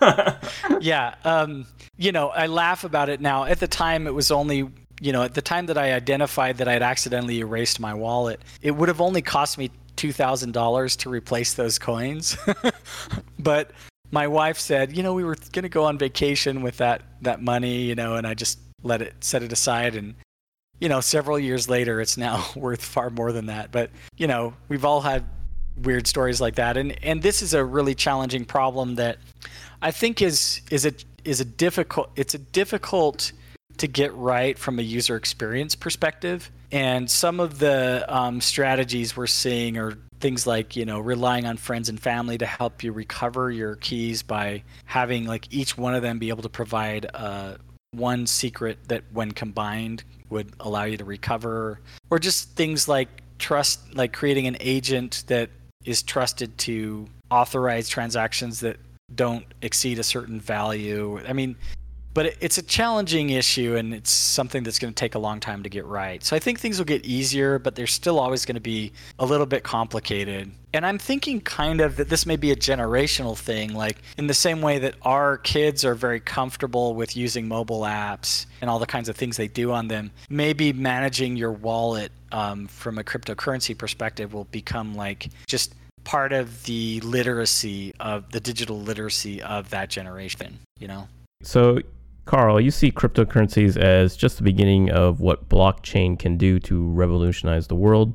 yeah, 0.79 1.15
um, 1.23 1.65
you 1.97 2.11
know, 2.11 2.29
I 2.29 2.47
laugh 2.47 2.83
about 2.83 3.09
it 3.09 3.21
now. 3.21 3.45
At 3.45 3.59
the 3.59 3.67
time, 3.67 4.07
it 4.07 4.13
was 4.13 4.31
only 4.31 4.69
you 5.01 5.11
know, 5.11 5.23
at 5.23 5.33
the 5.33 5.41
time 5.41 5.65
that 5.65 5.77
I 5.77 5.93
identified 5.93 6.57
that 6.57 6.67
I'd 6.69 6.81
accidentally 6.81 7.39
erased 7.39 7.79
my 7.79 7.93
wallet, 7.93 8.39
it 8.61 8.71
would 8.71 8.87
have 8.87 9.01
only 9.01 9.21
cost 9.21 9.57
me 9.57 9.69
$2,000 10.03 10.97
to 10.97 11.09
replace 11.09 11.53
those 11.53 11.79
coins. 11.79 12.37
but 13.39 13.71
my 14.11 14.27
wife 14.27 14.59
said, 14.59 14.95
you 14.95 15.01
know, 15.01 15.13
we 15.13 15.23
were 15.23 15.35
going 15.53 15.63
to 15.63 15.69
go 15.69 15.85
on 15.85 15.97
vacation 15.97 16.61
with 16.61 16.77
that, 16.77 17.01
that 17.21 17.41
money, 17.41 17.83
you 17.83 17.95
know, 17.95 18.15
and 18.15 18.27
I 18.27 18.33
just 18.33 18.59
let 18.83 19.01
it, 19.01 19.13
set 19.21 19.43
it 19.43 19.53
aside. 19.53 19.95
And, 19.95 20.15
you 20.79 20.89
know, 20.89 20.99
several 20.99 21.39
years 21.39 21.69
later, 21.69 22.01
it's 22.01 22.17
now 22.17 22.45
worth 22.55 22.83
far 22.83 23.09
more 23.09 23.31
than 23.31 23.45
that. 23.45 23.71
But, 23.71 23.91
you 24.17 24.27
know, 24.27 24.53
we've 24.67 24.83
all 24.83 25.01
had 25.01 25.23
weird 25.81 26.05
stories 26.05 26.41
like 26.41 26.55
that. 26.55 26.75
And, 26.75 27.01
and 27.03 27.21
this 27.21 27.41
is 27.41 27.53
a 27.53 27.63
really 27.63 27.95
challenging 27.95 28.45
problem 28.45 28.95
that 28.95 29.17
I 29.81 29.91
think 29.91 30.21
is, 30.21 30.61
is 30.69 30.85
a, 30.85 30.93
is 31.23 31.39
a 31.39 31.45
difficult, 31.45 32.11
it's 32.15 32.33
a 32.33 32.39
difficult 32.39 33.31
to 33.77 33.87
get 33.87 34.13
right 34.13 34.59
from 34.59 34.79
a 34.79 34.83
user 34.83 35.15
experience 35.15 35.75
perspective 35.75 36.51
and 36.73 37.09
some 37.09 37.39
of 37.39 37.59
the 37.59 38.03
um, 38.09 38.41
strategies 38.41 39.15
we're 39.15 39.27
seeing 39.27 39.77
are 39.77 39.93
things 40.19 40.47
like 40.47 40.75
you 40.75 40.85
know 40.85 40.99
relying 40.99 41.45
on 41.45 41.55
friends 41.55 41.87
and 41.87 41.99
family 41.99 42.37
to 42.37 42.47
help 42.47 42.81
you 42.83 42.91
recover 42.91 43.51
your 43.51 43.75
keys 43.75 44.23
by 44.23 44.63
having 44.85 45.27
like 45.27 45.47
each 45.53 45.77
one 45.77 45.93
of 45.93 46.01
them 46.01 46.17
be 46.17 46.29
able 46.29 46.41
to 46.41 46.49
provide 46.49 47.05
uh, 47.13 47.55
one 47.91 48.25
secret 48.25 48.79
that 48.87 49.03
when 49.13 49.31
combined 49.31 50.03
would 50.31 50.51
allow 50.59 50.83
you 50.83 50.97
to 50.97 51.05
recover. 51.05 51.79
Or 52.09 52.17
just 52.17 52.49
things 52.55 52.87
like 52.87 53.09
trust 53.37 53.93
like 53.95 54.11
creating 54.11 54.47
an 54.47 54.57
agent 54.59 55.25
that 55.27 55.51
is 55.85 56.01
trusted 56.01 56.57
to 56.57 57.05
authorize 57.29 57.87
transactions 57.87 58.61
that 58.61 58.77
don't 59.13 59.45
exceed 59.61 59.99
a 59.99 60.03
certain 60.03 60.39
value. 60.39 61.21
I 61.27 61.33
mean 61.33 61.55
but 62.13 62.35
it's 62.39 62.57
a 62.57 62.61
challenging 62.61 63.31
issue 63.31 63.75
and 63.75 63.93
it's 63.93 64.11
something 64.11 64.63
that's 64.63 64.79
going 64.79 64.93
to 64.93 64.99
take 64.99 65.15
a 65.15 65.19
long 65.19 65.39
time 65.39 65.63
to 65.63 65.69
get 65.69 65.85
right. 65.85 66.23
So 66.23 66.35
I 66.35 66.39
think 66.39 66.59
things 66.59 66.77
will 66.77 66.85
get 66.85 67.05
easier, 67.05 67.59
but 67.59 67.75
they're 67.75 67.87
still 67.87 68.19
always 68.19 68.45
going 68.45 68.55
to 68.55 68.61
be 68.61 68.93
a 69.19 69.25
little 69.25 69.45
bit 69.45 69.63
complicated. 69.63 70.51
And 70.73 70.85
I'm 70.85 70.97
thinking 70.97 71.41
kind 71.41 71.81
of 71.81 71.97
that 71.97 72.09
this 72.09 72.25
may 72.25 72.35
be 72.35 72.51
a 72.51 72.55
generational 72.55 73.37
thing, 73.37 73.73
like 73.73 73.97
in 74.17 74.27
the 74.27 74.33
same 74.33 74.61
way 74.61 74.79
that 74.79 74.95
our 75.03 75.37
kids 75.37 75.85
are 75.85 75.95
very 75.95 76.19
comfortable 76.19 76.95
with 76.95 77.15
using 77.15 77.47
mobile 77.47 77.81
apps 77.81 78.45
and 78.61 78.69
all 78.69 78.79
the 78.79 78.85
kinds 78.85 79.09
of 79.09 79.15
things 79.15 79.37
they 79.37 79.47
do 79.47 79.71
on 79.71 79.87
them. 79.87 80.11
Maybe 80.29 80.73
managing 80.73 81.35
your 81.35 81.51
wallet 81.51 82.11
um, 82.31 82.67
from 82.67 82.97
a 82.97 83.03
cryptocurrency 83.03 83.77
perspective 83.77 84.33
will 84.33 84.45
become 84.45 84.95
like 84.95 85.29
just 85.47 85.75
part 86.03 86.33
of 86.33 86.63
the 86.65 86.99
literacy 87.01 87.93
of 87.99 88.31
the 88.31 88.39
digital 88.39 88.79
literacy 88.79 89.41
of 89.41 89.69
that 89.69 89.89
generation, 89.89 90.59
you 90.79 90.87
know? 90.87 91.07
So 91.43 91.79
Carl, 92.25 92.61
you 92.61 92.71
see 92.71 92.91
cryptocurrencies 92.91 93.75
as 93.77 94.15
just 94.15 94.37
the 94.37 94.43
beginning 94.43 94.89
of 94.89 95.19
what 95.19 95.49
blockchain 95.49 96.17
can 96.17 96.37
do 96.37 96.59
to 96.59 96.87
revolutionize 96.89 97.67
the 97.67 97.75
world, 97.75 98.13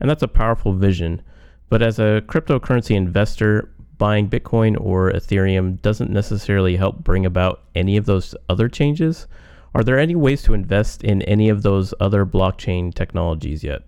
and 0.00 0.10
that's 0.10 0.22
a 0.22 0.28
powerful 0.28 0.72
vision. 0.72 1.22
But 1.68 1.82
as 1.82 1.98
a 1.98 2.22
cryptocurrency 2.26 2.96
investor, 2.96 3.70
buying 3.98 4.28
Bitcoin 4.28 4.76
or 4.80 5.12
Ethereum 5.12 5.80
doesn't 5.80 6.10
necessarily 6.10 6.76
help 6.76 7.02
bring 7.02 7.24
about 7.24 7.62
any 7.74 7.96
of 7.96 8.06
those 8.06 8.34
other 8.48 8.68
changes. 8.68 9.26
Are 9.74 9.84
there 9.84 9.98
any 9.98 10.14
ways 10.14 10.42
to 10.42 10.54
invest 10.54 11.04
in 11.04 11.22
any 11.22 11.48
of 11.48 11.62
those 11.62 11.94
other 12.00 12.26
blockchain 12.26 12.92
technologies 12.92 13.62
yet? 13.62 13.82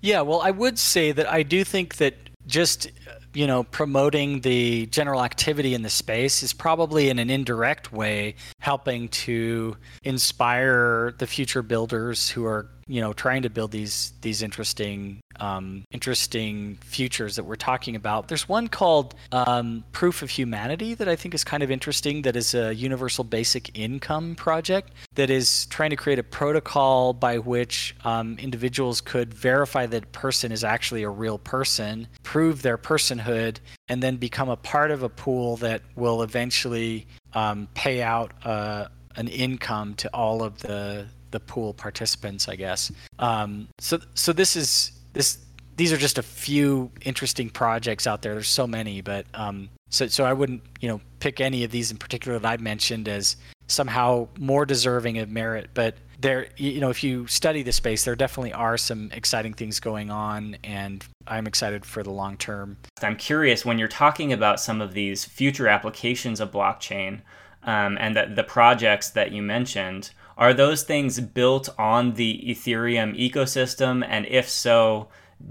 Yeah, 0.00 0.22
well, 0.22 0.40
I 0.40 0.50
would 0.50 0.78
say 0.78 1.12
that 1.12 1.30
I 1.30 1.42
do 1.42 1.62
think 1.62 1.96
that 1.96 2.14
just 2.46 2.90
you 3.34 3.46
know, 3.46 3.62
promoting 3.64 4.40
the 4.40 4.86
general 4.86 5.22
activity 5.22 5.74
in 5.74 5.82
the 5.82 5.90
space 5.90 6.42
is 6.42 6.52
probably 6.52 7.08
in 7.08 7.18
an 7.18 7.30
indirect 7.30 7.92
way 7.92 8.34
helping 8.60 9.08
to 9.08 9.76
inspire 10.02 11.14
the 11.18 11.26
future 11.26 11.62
builders 11.62 12.28
who 12.28 12.44
are 12.44 12.68
you 12.92 13.00
know 13.00 13.14
trying 13.14 13.40
to 13.40 13.48
build 13.48 13.70
these 13.70 14.12
these 14.20 14.42
interesting 14.42 15.22
um, 15.40 15.84
interesting 15.92 16.76
futures 16.82 17.36
that 17.36 17.44
we're 17.44 17.56
talking 17.56 17.96
about. 17.96 18.28
There's 18.28 18.46
one 18.46 18.68
called 18.68 19.14
um, 19.32 19.82
Proof 19.92 20.20
of 20.20 20.28
Humanity 20.28 20.92
that 20.92 21.08
I 21.08 21.16
think 21.16 21.32
is 21.32 21.42
kind 21.42 21.62
of 21.62 21.70
interesting. 21.70 22.20
That 22.20 22.36
is 22.36 22.54
a 22.54 22.74
universal 22.74 23.24
basic 23.24 23.78
income 23.78 24.34
project 24.34 24.92
that 25.14 25.30
is 25.30 25.64
trying 25.66 25.88
to 25.88 25.96
create 25.96 26.18
a 26.18 26.22
protocol 26.22 27.14
by 27.14 27.38
which 27.38 27.96
um, 28.04 28.36
individuals 28.38 29.00
could 29.00 29.32
verify 29.32 29.86
that 29.86 30.12
person 30.12 30.52
is 30.52 30.62
actually 30.62 31.02
a 31.02 31.08
real 31.08 31.38
person, 31.38 32.08
prove 32.22 32.60
their 32.60 32.76
personhood, 32.76 33.56
and 33.88 34.02
then 34.02 34.16
become 34.18 34.50
a 34.50 34.56
part 34.56 34.90
of 34.90 35.02
a 35.02 35.08
pool 35.08 35.56
that 35.56 35.80
will 35.96 36.22
eventually 36.22 37.06
um, 37.32 37.68
pay 37.72 38.02
out 38.02 38.32
uh, 38.44 38.88
an 39.16 39.28
income 39.28 39.94
to 39.94 40.10
all 40.12 40.42
of 40.42 40.58
the 40.58 41.06
the 41.32 41.40
pool 41.40 41.74
participants, 41.74 42.48
I 42.48 42.56
guess. 42.56 42.92
Um, 43.18 43.68
so 43.78 43.98
so 44.14 44.32
this 44.32 44.56
is 44.56 44.92
this 45.12 45.38
these 45.76 45.92
are 45.92 45.96
just 45.96 46.18
a 46.18 46.22
few 46.22 46.90
interesting 47.02 47.50
projects 47.50 48.06
out 48.06 48.22
there. 48.22 48.34
There's 48.34 48.48
so 48.48 48.66
many, 48.66 49.00
but 49.00 49.26
um, 49.34 49.68
so 49.90 50.06
so 50.06 50.24
I 50.24 50.32
wouldn't 50.32 50.62
you 50.80 50.88
know 50.88 51.00
pick 51.18 51.40
any 51.40 51.64
of 51.64 51.70
these 51.70 51.90
in 51.90 51.96
particular 51.96 52.38
that 52.38 52.48
I've 52.48 52.60
mentioned 52.60 53.08
as 53.08 53.36
somehow 53.66 54.28
more 54.38 54.66
deserving 54.66 55.18
of 55.18 55.30
merit. 55.30 55.70
But 55.74 55.96
there, 56.20 56.48
you 56.56 56.80
know, 56.80 56.90
if 56.90 57.02
you 57.02 57.26
study 57.26 57.62
the 57.62 57.72
space, 57.72 58.04
there 58.04 58.14
definitely 58.14 58.52
are 58.52 58.78
some 58.78 59.10
exciting 59.12 59.54
things 59.54 59.80
going 59.80 60.10
on, 60.10 60.56
and 60.62 61.04
I'm 61.26 61.46
excited 61.46 61.84
for 61.84 62.02
the 62.02 62.10
long 62.10 62.36
term. 62.36 62.76
I'm 63.02 63.16
curious 63.16 63.64
when 63.64 63.78
you're 63.78 63.88
talking 63.88 64.32
about 64.32 64.60
some 64.60 64.80
of 64.80 64.94
these 64.94 65.24
future 65.24 65.66
applications 65.68 66.38
of 66.40 66.52
blockchain 66.52 67.22
um, 67.64 67.98
and 68.00 68.16
the, 68.16 68.32
the 68.34 68.44
projects 68.44 69.10
that 69.10 69.32
you 69.32 69.42
mentioned. 69.42 70.10
Are 70.36 70.54
those 70.54 70.82
things 70.82 71.20
built 71.20 71.68
on 71.78 72.14
the 72.14 72.42
Ethereum 72.46 73.18
ecosystem? 73.18 74.04
And 74.06 74.26
if 74.26 74.48
so, 74.48 75.08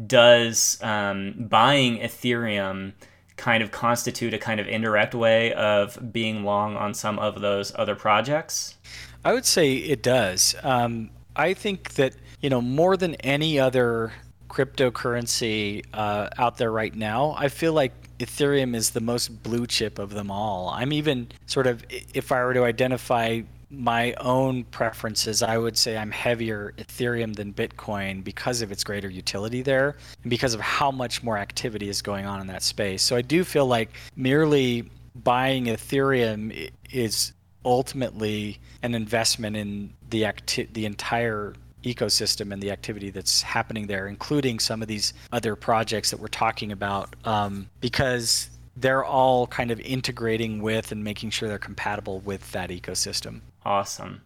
does 0.08 0.82
um, 0.82 1.48
buying 1.50 2.00
Ethereum 2.00 2.94
kind 3.38 3.64
of 3.64 3.72
constitute 3.72 4.34
a 4.34 4.38
kind 4.38 4.60
of 4.60 4.68
indirect 4.68 5.16
way 5.16 5.54
of 5.54 6.14
being 6.14 6.44
long 6.44 6.76
on 6.76 6.94
some 6.94 7.20
of 7.20 7.42
those 7.42 7.72
other 7.76 7.96
projects? 7.96 8.76
I 9.24 9.34
would 9.34 9.46
say 9.46 9.74
it 9.74 10.04
does. 10.04 10.56
Um, 10.64 11.10
I 11.36 11.54
think 11.54 11.94
that 11.94 12.16
you 12.42 12.50
know 12.50 12.62
more 12.62 12.98
than 12.98 13.16
any 13.16 13.60
other 13.60 14.12
cryptocurrency 14.52 15.86
uh, 15.94 16.28
out 16.38 16.58
there 16.58 16.72
right 16.72 16.94
now, 16.94 17.34
I 17.38 17.48
feel 17.48 17.74
like 17.74 17.94
Ethereum 18.20 18.76
is 18.76 18.92
the 18.92 19.00
most 19.00 19.42
blue 19.44 19.66
chip 19.66 19.98
of 19.98 20.12
them 20.12 20.30
all. 20.30 20.70
I'm 20.70 20.92
even 20.92 21.30
sort 21.46 21.68
of, 21.68 21.84
if 21.90 22.32
I 22.32 22.44
were 22.44 22.54
to 22.54 22.64
identify 22.66 23.42
my 23.72 24.14
own 24.16 24.66
preferences, 24.66 25.42
I 25.42 25.58
would 25.58 25.78
say 25.78 25.98
I'm 25.98 26.12
heavier 26.12 26.74
Ethereum 26.78 27.36
than 27.36 27.54
Bitcoin 27.54 28.24
because 28.24 28.62
of 28.62 28.72
its 28.72 28.84
greater 28.84 29.10
utility 29.10 29.62
there 29.62 29.96
and 30.24 30.30
because 30.30 30.54
of 30.54 30.60
how 30.60 30.92
much 30.92 31.24
more 31.24 31.38
activity 31.38 31.88
is 31.88 32.02
going 32.02 32.26
on 32.26 32.42
in 32.42 32.48
that 32.48 32.64
space. 32.64 33.02
So 33.02 33.16
I 33.16 33.22
do 33.22 33.44
feel 33.44 33.66
like 33.66 33.90
merely 34.16 34.90
buying 35.16 35.66
Ethereum 35.66 36.70
is 36.92 37.34
ultimately 37.64 38.60
an 38.84 38.94
investment 38.94 39.56
in 39.56 39.94
the 40.10 40.26
acti- 40.26 40.68
the 40.74 40.86
entire 40.86 41.54
ecosystem 41.84 42.52
and 42.52 42.62
the 42.62 42.72
activity 42.72 43.10
that's 43.10 43.42
happening 43.42 43.88
there, 43.88 44.08
including 44.08 44.60
some 44.60 44.82
of 44.82 44.88
these 44.88 45.14
other 45.32 45.56
projects 45.56 46.12
that 46.12 46.20
we're 46.20 46.28
talking 46.28 46.72
about, 46.72 47.16
um, 47.26 47.70
because 47.80 48.50
they're 48.76 49.04
all 49.04 49.48
kind 49.48 49.72
of 49.72 49.80
integrating 49.82 50.62
with 50.62 50.92
and 50.92 51.04
making 51.04 51.30
sure 51.30 51.50
they're 51.50 51.58
compatible 51.58 52.20
with 52.20 52.52
that 52.52 52.70
ecosystem. 52.70 53.42
Awesome. 53.66 54.22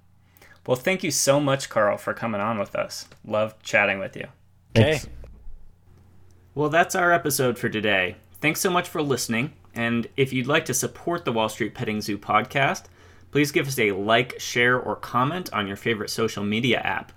Well, 0.65 0.75
thank 0.75 1.03
you 1.03 1.11
so 1.11 1.39
much, 1.39 1.69
Carl, 1.69 1.97
for 1.97 2.13
coming 2.13 2.41
on 2.41 2.57
with 2.57 2.75
us. 2.75 3.07
Love 3.23 3.61
chatting 3.61 3.99
with 3.99 4.15
you. 4.15 4.27
Okay. 4.75 5.01
Well, 6.55 6.69
that's 6.69 6.95
our 6.95 7.11
episode 7.11 7.57
for 7.57 7.69
today. 7.69 8.15
Thanks 8.41 8.61
so 8.61 8.69
much 8.69 8.87
for 8.87 9.01
listening. 9.01 9.53
And 9.73 10.07
if 10.15 10.31
you'd 10.31 10.47
like 10.47 10.65
to 10.65 10.73
support 10.73 11.25
the 11.25 11.33
Wall 11.33 11.49
Street 11.49 11.73
Petting 11.73 12.01
Zoo 12.01 12.17
podcast, 12.17 12.85
please 13.31 13.51
give 13.51 13.67
us 13.67 13.77
a 13.77 13.91
like, 13.91 14.39
share, 14.39 14.79
or 14.79 14.95
comment 14.95 15.51
on 15.51 15.67
your 15.67 15.75
favorite 15.75 16.09
social 16.09 16.43
media 16.43 16.79
app. 16.79 17.11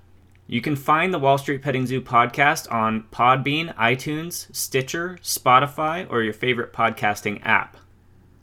You 0.50 0.62
can 0.62 0.76
find 0.76 1.12
the 1.12 1.18
Wall 1.18 1.36
Street 1.36 1.60
Petting 1.60 1.86
Zoo 1.86 2.00
podcast 2.00 2.72
on 2.72 3.04
Podbean, 3.12 3.74
iTunes, 3.74 4.46
Stitcher, 4.56 5.18
Spotify, 5.22 6.06
or 6.08 6.22
your 6.22 6.32
favorite 6.32 6.72
podcasting 6.72 7.44
app. 7.44 7.76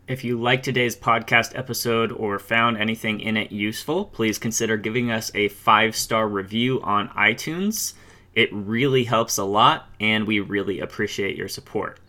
If 0.07 0.23
you 0.23 0.39
liked 0.39 0.63
today's 0.63 0.95
podcast 0.95 1.57
episode 1.57 2.11
or 2.11 2.37
found 2.37 2.77
anything 2.77 3.21
in 3.21 3.35
it 3.37 3.51
useful, 3.51 4.05
please 4.05 4.37
consider 4.37 4.77
giving 4.77 5.09
us 5.09 5.31
a 5.33 5.47
five 5.47 5.95
star 5.95 6.27
review 6.27 6.79
on 6.83 7.09
iTunes. 7.09 7.95
It 8.35 8.53
really 8.53 9.05
helps 9.05 9.39
a 9.39 9.43
lot, 9.43 9.89
and 9.99 10.27
we 10.27 10.39
really 10.39 10.79
appreciate 10.79 11.35
your 11.35 11.47
support. 11.47 11.99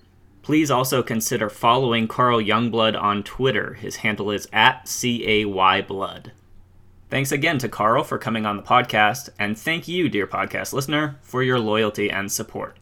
Please 0.42 0.70
also 0.70 1.02
consider 1.02 1.48
following 1.48 2.06
Carl 2.06 2.38
Youngblood 2.42 3.00
on 3.00 3.22
Twitter. 3.22 3.72
His 3.72 3.96
handle 3.96 4.30
is 4.30 4.46
at 4.52 4.84
CAYBlood. 4.84 6.32
Thanks 7.08 7.30
again 7.30 7.58
to 7.58 7.68
Carl 7.68 8.02
for 8.02 8.18
coming 8.18 8.46
on 8.46 8.56
the 8.56 8.64
podcast, 8.64 9.28
and 9.38 9.56
thank 9.56 9.86
you, 9.86 10.08
dear 10.08 10.26
podcast 10.26 10.72
listener, 10.72 11.18
for 11.22 11.40
your 11.42 11.60
loyalty 11.60 12.10
and 12.10 12.30
support. 12.32 12.76